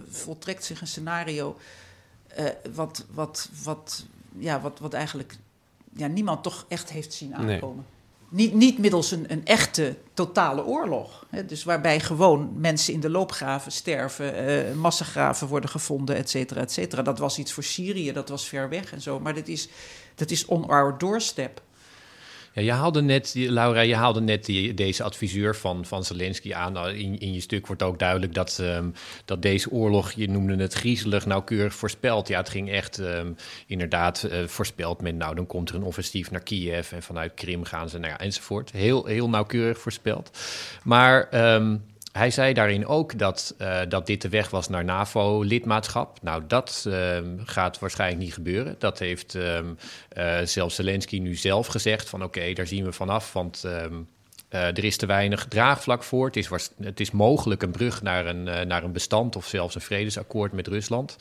[0.10, 1.58] voltrekt zich een scenario
[2.74, 4.06] wat, wat, wat,
[4.38, 5.36] ja, wat, wat eigenlijk
[5.94, 7.76] ja, niemand toch echt heeft zien aankomen.
[7.76, 7.96] Nee.
[8.30, 11.26] Niet, niet middels een, een echte totale oorlog.
[11.30, 16.62] Hè, dus waarbij gewoon mensen in de loopgraven sterven, uh, massagraven worden gevonden, et cetera,
[16.62, 17.02] et cetera.
[17.02, 19.20] Dat was iets voor Syrië, dat was ver weg en zo.
[19.20, 19.70] Maar dat is,
[20.16, 21.62] dat is on our doorstep.
[22.58, 26.74] Ja, je haalde net, Laura, je haalde net die, deze adviseur van, van Zelensky aan.
[26.74, 28.94] Nou, in, in je stuk wordt ook duidelijk dat, um,
[29.26, 32.28] dat deze oorlog, je noemde het griezelig, nauwkeurig voorspeld.
[32.28, 33.36] Ja, het ging echt um,
[33.68, 37.64] inderdaad uh, voorspeld met, nou, dan komt er een offensief naar Kiev en vanuit Krim
[37.64, 38.72] gaan ze, nou ja, enzovoort.
[38.72, 40.38] Heel, heel nauwkeurig voorspeld.
[40.84, 41.54] Maar...
[41.56, 41.84] Um,
[42.18, 46.22] hij zei daarin ook dat, uh, dat dit de weg was naar NAVO-lidmaatschap.
[46.22, 48.76] Nou, dat uh, gaat waarschijnlijk niet gebeuren.
[48.80, 49.78] Dat heeft um,
[50.44, 53.34] zelfs Zelensky nu zelf gezegd: van oké, daar zien we vanaf.
[53.34, 54.08] Want um,
[54.50, 56.26] er is te weinig draagvlak voor.
[56.26, 56.50] Het is,
[56.82, 60.68] het is mogelijk een brug naar een, naar een bestand of zelfs een vredesakkoord met
[60.68, 61.18] Rusland.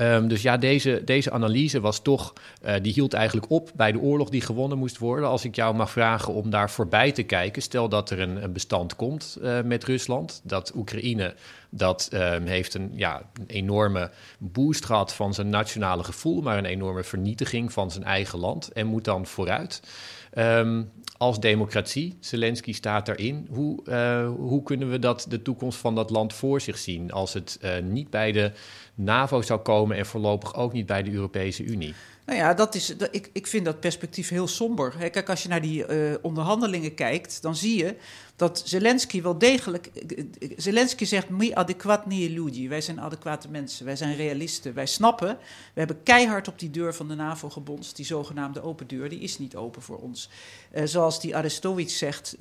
[0.00, 2.32] Um, dus ja, deze, deze analyse was toch,
[2.64, 5.28] uh, die hield eigenlijk op bij de oorlog die gewonnen moest worden.
[5.28, 8.96] Als ik jou mag vragen om daar voorbij te kijken, stel dat er een, bestand
[8.96, 11.34] komt met Rusland, dat Oekraïne
[11.70, 16.64] dat um, heeft een, ja, een enorme boost gehad van zijn nationale gevoel, maar een
[16.64, 19.82] enorme vernietiging van zijn eigen land en moet dan vooruit.
[20.38, 23.46] Um, als democratie, Zelensky staat daarin.
[23.50, 27.32] Hoe, uh, hoe kunnen we dat, de toekomst van dat land voor zich zien als
[27.34, 28.52] het uh, niet bij de
[28.94, 31.94] NAVO zou komen en voorlopig ook niet bij de Europese Unie?
[32.28, 35.10] Nou ja, dat is, ik, ik vind dat perspectief heel somber.
[35.10, 37.96] Kijk, als je naar die uh, onderhandelingen kijkt, dan zie je
[38.36, 39.90] dat Zelensky wel degelijk.
[40.56, 42.68] Zelensky zegt: Mi adequat nie ljudi.
[42.68, 44.74] Wij zijn adequate mensen, wij zijn realisten.
[44.74, 45.38] Wij snappen,
[45.74, 47.96] we hebben keihard op die deur van de NAVO gebonst.
[47.96, 50.30] Die zogenaamde open deur, die is niet open voor ons.
[50.84, 52.36] Zoals die Arestowitz zegt: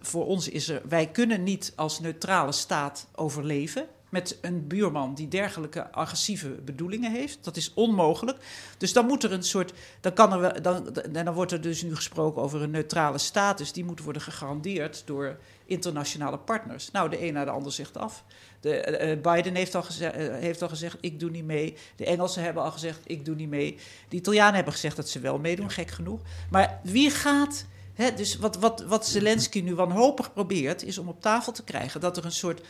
[0.00, 0.82] voor ons is er.
[0.88, 7.38] Wij kunnen niet als neutrale staat overleven met een buurman die dergelijke agressieve bedoelingen heeft.
[7.40, 8.38] Dat is onmogelijk.
[8.78, 9.72] Dus dan moet er een soort.
[10.00, 13.72] Dan, kan er, wel, dan, dan wordt er dus nu gesproken over een neutrale status.
[13.72, 16.90] Die moet worden gegarandeerd door internationale partners.
[16.90, 18.24] Nou, de een na de ander zegt af.
[18.60, 21.76] De, uh, Biden heeft al, gezegd, uh, heeft al gezegd: ik doe niet mee.
[21.96, 23.78] De Engelsen hebben al gezegd: ik doe niet mee.
[24.08, 26.20] De Italianen hebben gezegd dat ze wel meedoen, gek genoeg.
[26.50, 27.66] Maar wie gaat.
[27.94, 32.00] Hè, dus wat, wat, wat Zelensky nu wanhopig probeert, is om op tafel te krijgen
[32.00, 32.60] dat er een soort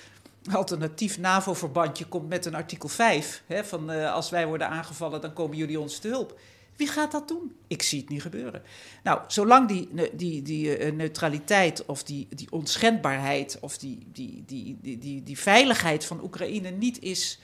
[0.52, 3.42] alternatief NAVO-verbandje komt met een artikel 5.
[3.46, 6.40] Hè, van uh, als wij worden aangevallen, dan komen jullie ons te hulp.
[6.76, 7.52] Wie gaat dat doen?
[7.66, 8.62] Ik zie het niet gebeuren.
[9.02, 14.78] Nou, zolang die, die, die eh, neutraliteit of die, die onschendbaarheid of die, die, die,
[14.82, 17.38] die, die, die veiligheid van Oekraïne niet is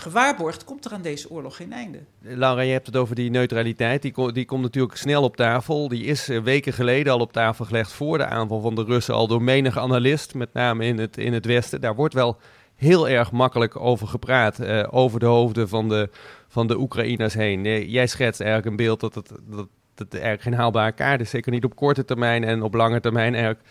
[0.00, 1.98] gewaarborgd, komt er aan deze oorlog geen einde.
[2.20, 4.02] Laura, je hebt het over die neutraliteit.
[4.02, 5.88] Die, die komt natuurlijk snel op tafel.
[5.88, 9.14] Die is eh, weken geleden al op tafel gelegd voor de aanval van de Russen,
[9.14, 11.80] al door menig analist, met name in het, in het Westen.
[11.80, 12.36] Daar wordt wel
[12.76, 16.08] heel erg makkelijk over gepraat, uh, over de hoofden van de,
[16.48, 17.88] van de Oekraïners heen.
[17.90, 21.30] jij schetst eigenlijk een beeld dat het, dat het eigenlijk geen haalbare kaart is.
[21.30, 23.64] Zeker niet op korte termijn en op lange termijn eigenlijk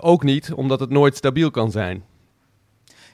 [0.00, 2.04] ook niet, omdat het nooit stabiel kan zijn.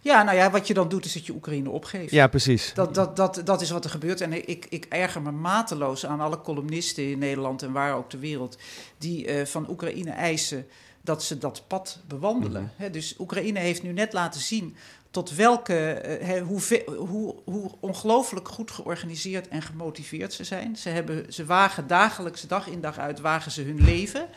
[0.01, 2.11] Ja, nou ja, wat je dan doet is dat je Oekraïne opgeeft.
[2.11, 2.73] Ja, precies.
[2.75, 4.21] Dat, dat, dat, dat is wat er gebeurt.
[4.21, 8.21] En ik, ik erger me mateloos aan alle columnisten in Nederland en waar ook ter
[8.21, 8.59] wereld...
[8.99, 10.67] die uh, van Oekraïne eisen
[11.01, 12.73] dat ze dat pad bewandelen.
[12.79, 14.77] Mm dus Oekraïne heeft nu net laten zien
[15.11, 16.61] tot welke, uh, hoe,
[16.97, 20.77] hoe, hoe ongelooflijk goed georganiseerd en gemotiveerd ze zijn.
[20.77, 24.29] Ze, hebben, ze wagen dagelijks, dag in dag uit, wagen ze hun leven.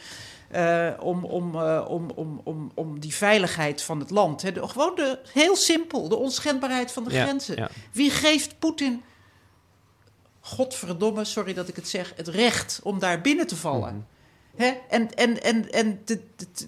[0.56, 4.42] Uh, om, om, uh, om, om, om, om die veiligheid van het land.
[4.42, 4.52] Hè.
[4.52, 7.56] De, gewoon de, heel simpel, de onschendbaarheid van de ja, grenzen.
[7.56, 7.70] Ja.
[7.92, 9.04] Wie geeft Poetin,
[10.40, 13.94] godverdomme, sorry dat ik het zeg, het recht om daar binnen te vallen?
[13.94, 14.12] Mm -hmm.
[14.56, 14.74] Hè?
[14.90, 16.04] En, en, en, en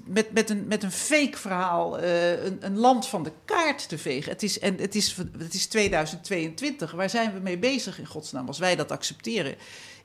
[0.05, 3.97] met, met, een, met een fake verhaal uh, een, een, land van de kaart te
[3.97, 4.31] vegen.
[4.31, 6.91] Het is, en het is, het is 2022.
[6.91, 8.47] Waar zijn we mee bezig in godsnaam?
[8.47, 9.55] Als wij dat accepteren,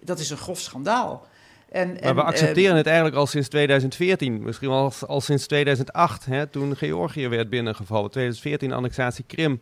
[0.01, 1.27] dat is een grof schandaal.
[1.71, 5.21] En, maar en, we accepteren uh, het eigenlijk al sinds 2014, misschien wel al, al
[5.21, 8.11] sinds 2008, hè, toen Georgië werd binnengevallen.
[8.11, 9.61] 2014 annexatie Krim.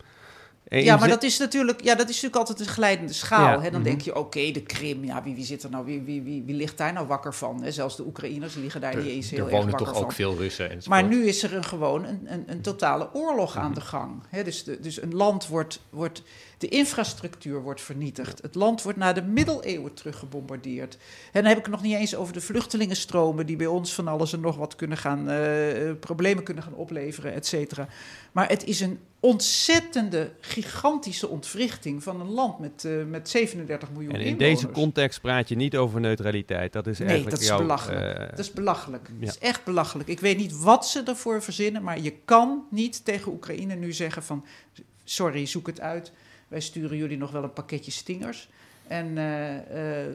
[0.68, 3.40] En ja, maar dat is, natuurlijk, ja, dat is natuurlijk altijd een glijdende schaal.
[3.40, 3.54] Ja.
[3.54, 3.56] Hè?
[3.56, 3.82] Dan mm -hmm.
[3.84, 6.42] denk je, oké, okay, de Krim, ja, wie, wie zit er nou, wie, wie, wie,
[6.46, 7.62] wie ligt daar nou wakker van?
[7.62, 7.70] Hè?
[7.70, 9.78] Zelfs de Oekraïners liggen daar niet eens heel erg wakker van.
[9.78, 10.70] Er wonen toch ook veel Russen.
[10.70, 13.68] En maar nu is er een, gewoon een, een, een totale oorlog mm -hmm.
[13.68, 14.22] aan de gang.
[14.28, 14.44] Hè?
[14.44, 16.22] Dus, de, dus een land wordt, wordt,
[16.58, 18.42] de infrastructuur wordt vernietigd.
[18.42, 20.94] Het land wordt naar de middeleeuwen teruggebombardeerd.
[21.32, 23.46] En dan heb ik het nog niet eens over de vluchtelingenstromen...
[23.46, 25.30] die bij ons van alles en nog wat kunnen gaan...
[25.30, 27.88] Uh, problemen kunnen gaan opleveren, et cetera.
[28.32, 34.12] Maar het is een ontzettende, gigantische ontwrichting van een land met, uh, met 37 miljoen
[34.14, 34.60] En in inwoners.
[34.60, 36.72] deze context praat je niet over neutraliteit.
[36.72, 38.18] Dat is nee, eigenlijk dat is jouw, belachelijk.
[38.18, 39.08] Uh, dat is belachelijk.
[39.18, 39.26] ja.
[39.26, 40.08] Dat is echt belachelijk.
[40.08, 44.22] Ik weet niet wat ze ervoor verzinnen, maar je kan niet tegen Oekraïne nu zeggen
[44.22, 44.44] van...
[45.04, 46.12] sorry, zoek het uit.
[46.48, 48.48] Wij sturen jullie nog wel een pakketje stingers.
[48.88, 50.06] En uh, uh,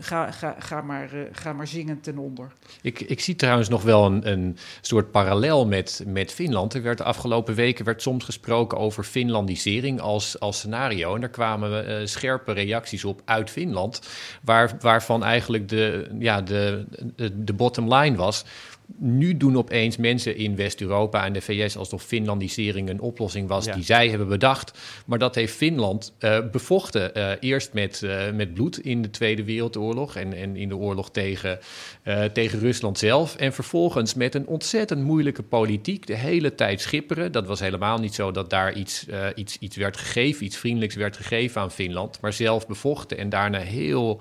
[0.00, 2.52] ga, ga, ga, maar, uh, ga maar zingen ten onder.
[2.82, 6.74] Ik, ik zie trouwens nog wel een, een soort parallel met, met Finland.
[6.74, 11.14] Er werd de afgelopen weken werd soms gesproken over Finlandisering als, als scenario.
[11.14, 14.08] En daar kwamen scherpe reacties op uit Finland.
[14.42, 16.84] Waar, waarvan eigenlijk de, ja, de,
[17.34, 18.44] de bottom line was
[18.98, 23.74] nu doen opeens mensen in West-Europa en de VS alsof Finlandisering een oplossing was ja.
[23.74, 24.78] die zij hebben bedacht.
[25.06, 27.10] Maar dat heeft Finland uh, bevochten.
[27.16, 31.10] Uh, eerst met, uh, met bloed in de Tweede Wereldoorlog en, en in de oorlog
[31.10, 31.58] tegen,
[32.32, 33.36] tegen Rusland zelf.
[33.36, 37.32] En vervolgens met een ontzettend moeilijke politiek de hele tijd schipperen.
[37.32, 41.16] Dat was helemaal niet zo dat daar iets, iets, iets werd gegeven, iets vriendelijks werd
[41.16, 42.20] gegeven aan Finland.
[42.20, 44.20] Maar zelf bevochten en daarna heel,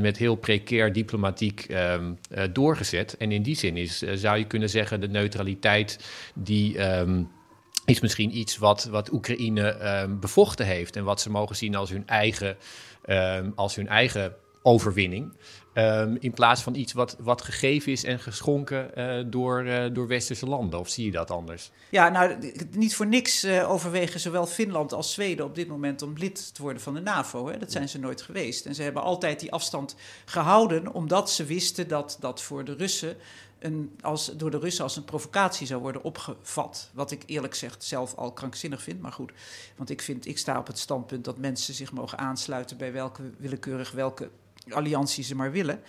[0.00, 2.18] met heel precair diplomatiek um,
[2.52, 3.16] doorgezet.
[3.16, 5.98] En in die zin is is, uh, zou je kunnen zeggen, de neutraliteit
[6.34, 6.98] die.
[6.98, 7.28] Um,
[7.84, 11.90] is misschien iets wat, wat Oekraïne um, bevochten heeft en wat ze mogen zien als
[11.90, 12.56] hun eigen,
[13.06, 15.32] um, als hun eigen overwinning.
[16.18, 20.46] In plaats van iets wat, wat gegeven is en geschonken uh, door, uh, door westerse
[20.46, 20.78] landen.
[20.80, 21.70] Of zie je dat anders?
[21.90, 26.54] Ja, nou, niet voor niks overwegen zowel Finland als Zweden op dit moment om lid
[26.54, 27.48] te worden van de NAVO.
[27.48, 27.58] Hè?
[27.58, 28.66] Dat zijn ze nooit geweest.
[28.66, 33.16] En ze hebben altijd die afstand gehouden, omdat ze wisten dat dat voor de Russen
[34.00, 36.90] als, door de Russen als een provocatie zou worden opgevat.
[36.92, 39.32] Wat ik eerlijk gezegd zelf al krankzinnig vind, maar goed.
[39.76, 43.22] Want ik, vind, ik sta op het standpunt dat mensen zich mogen aansluiten bij welke
[43.38, 44.30] willekeurig welke
[44.70, 45.80] alliantie ze maar willen.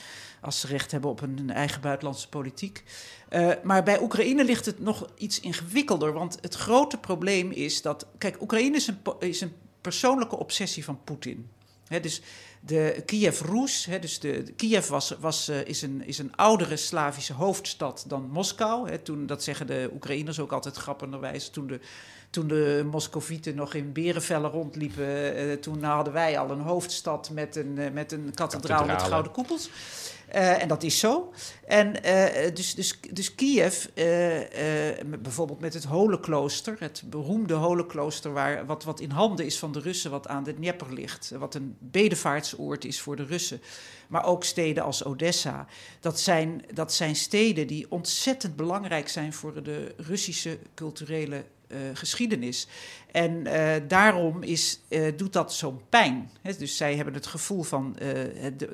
[0.42, 2.84] Als ze recht hebben op een eigen buitenlandse politiek.
[3.30, 6.14] Uh, maar bij Oekraïne ligt het nog iets ingewikkelder.
[6.14, 8.06] Want het grote probleem is dat.
[8.18, 11.50] Kijk, Oekraïne is een, is een persoonlijke obsessie van Poetin.
[12.02, 12.22] Dus
[12.60, 17.34] de Kiev Rus, dus de, Kiev was, was, uh, is, een, is een oudere Slavische
[17.34, 18.98] hoofdstad dan Moskou.
[19.04, 21.50] Toen, dat zeggen de Oekraïners ook altijd grappenderwijs.
[21.50, 21.80] Toen de,
[22.30, 27.56] toen de Moscovieten nog in berenvellen rondliepen, uh, toen hadden wij al een hoofdstad met
[27.56, 29.70] een, uh, met een kathedraal met gouden koepels.
[30.36, 31.34] Uh, en dat is zo.
[31.68, 38.66] En uh, dus, dus, dus Kiev, uh, bijvoorbeeld met het Holenklooster, het beroemde Holenklooster, waar,
[38.66, 41.76] wat, wat in handen is van de Russen, wat aan de Dnieper ligt, wat een
[41.80, 43.62] bedevaartsoord is voor de Russen,
[44.08, 45.66] maar ook steden als Odessa.
[46.00, 51.44] Dat zijn, dat zijn steden die ontzettend belangrijk zijn voor de Russische culturele
[51.94, 52.68] geschiedenis.
[53.12, 53.44] En
[53.88, 54.80] daarom is,
[55.16, 56.32] doet dat zo'n pijn.
[56.58, 57.98] Dus zij hebben het gevoel van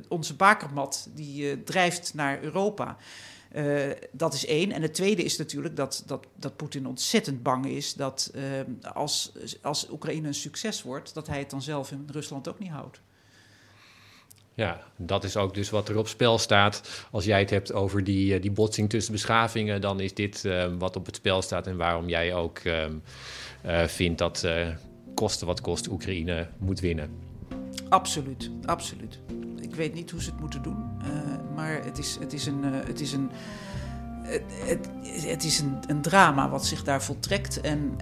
[0.07, 2.97] onze bakermat die drijft naar Europa.
[4.11, 4.71] Dat is één.
[4.71, 8.43] En het tweede is natuurlijk dat, dat, dat Poetin ontzettend bang is dat uh,
[8.93, 9.31] als,
[9.61, 13.01] als Oekraïne een succes wordt, dat hij het dan zelf in Rusland ook niet houdt.
[14.55, 17.05] Ja, dat is ook dus wat er op spel staat.
[17.11, 20.65] Als jij het hebt over die, eh, die botsing tussen beschavingen, dan is dit uh,
[20.77, 22.85] wat op het spel staat en waarom jij ook uh,
[23.85, 24.47] vindt dat
[25.13, 27.09] kosten wat kost Oekraïne moet winnen.
[27.89, 29.19] Absoluut, absoluut.
[29.59, 30.77] Ik weet niet hoe ze het moeten doen,
[31.55, 32.63] maar het is, het is een.
[32.63, 33.29] het is een
[34.65, 34.89] het,
[35.27, 37.61] het, is een, een, drama wat zich daar voltrekt.
[37.61, 37.97] En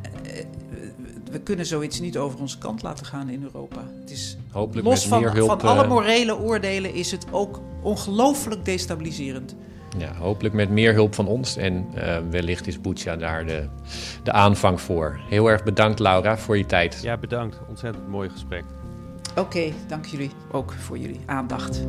[1.33, 3.83] we kunnen zoiets niet over onze kant laten gaan in Europa.
[3.99, 7.25] Het is Hopelijk los met van, meer hulp, van alle eh, morele oordelen is het
[7.31, 9.55] ook ongelooflijk destabiliserend.
[9.97, 11.57] Ja, hopelijk met meer hulp van ons.
[11.57, 13.67] En uh, wellicht is Butsja daar de,
[14.23, 15.19] de aanvang voor.
[15.29, 16.99] Heel erg bedankt, Laura, voor je tijd.
[17.01, 17.59] Ja, bedankt.
[17.69, 18.63] Ontzettend mooi gesprek.
[19.35, 21.83] Oké, dank jullie ook voor jullie aandacht.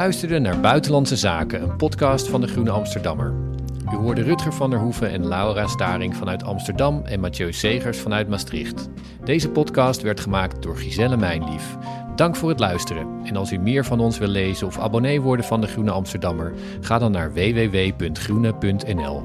[0.00, 3.34] Luisterde naar Buitenlandse Zaken, een podcast van de Groene Amsterdammer.
[3.92, 8.28] U hoorde Rutger van der Hoeven en Laura Staring vanuit Amsterdam en Mathieu Segers vanuit
[8.28, 8.88] Maastricht.
[9.24, 11.76] Deze podcast werd gemaakt door Giselle Mijnlief.
[12.16, 13.06] Dank voor het luisteren.
[13.24, 16.52] En als u meer van ons wil lezen of abonnee worden van de Groene Amsterdammer,
[16.80, 19.22] ga dan naar www.groene.nl.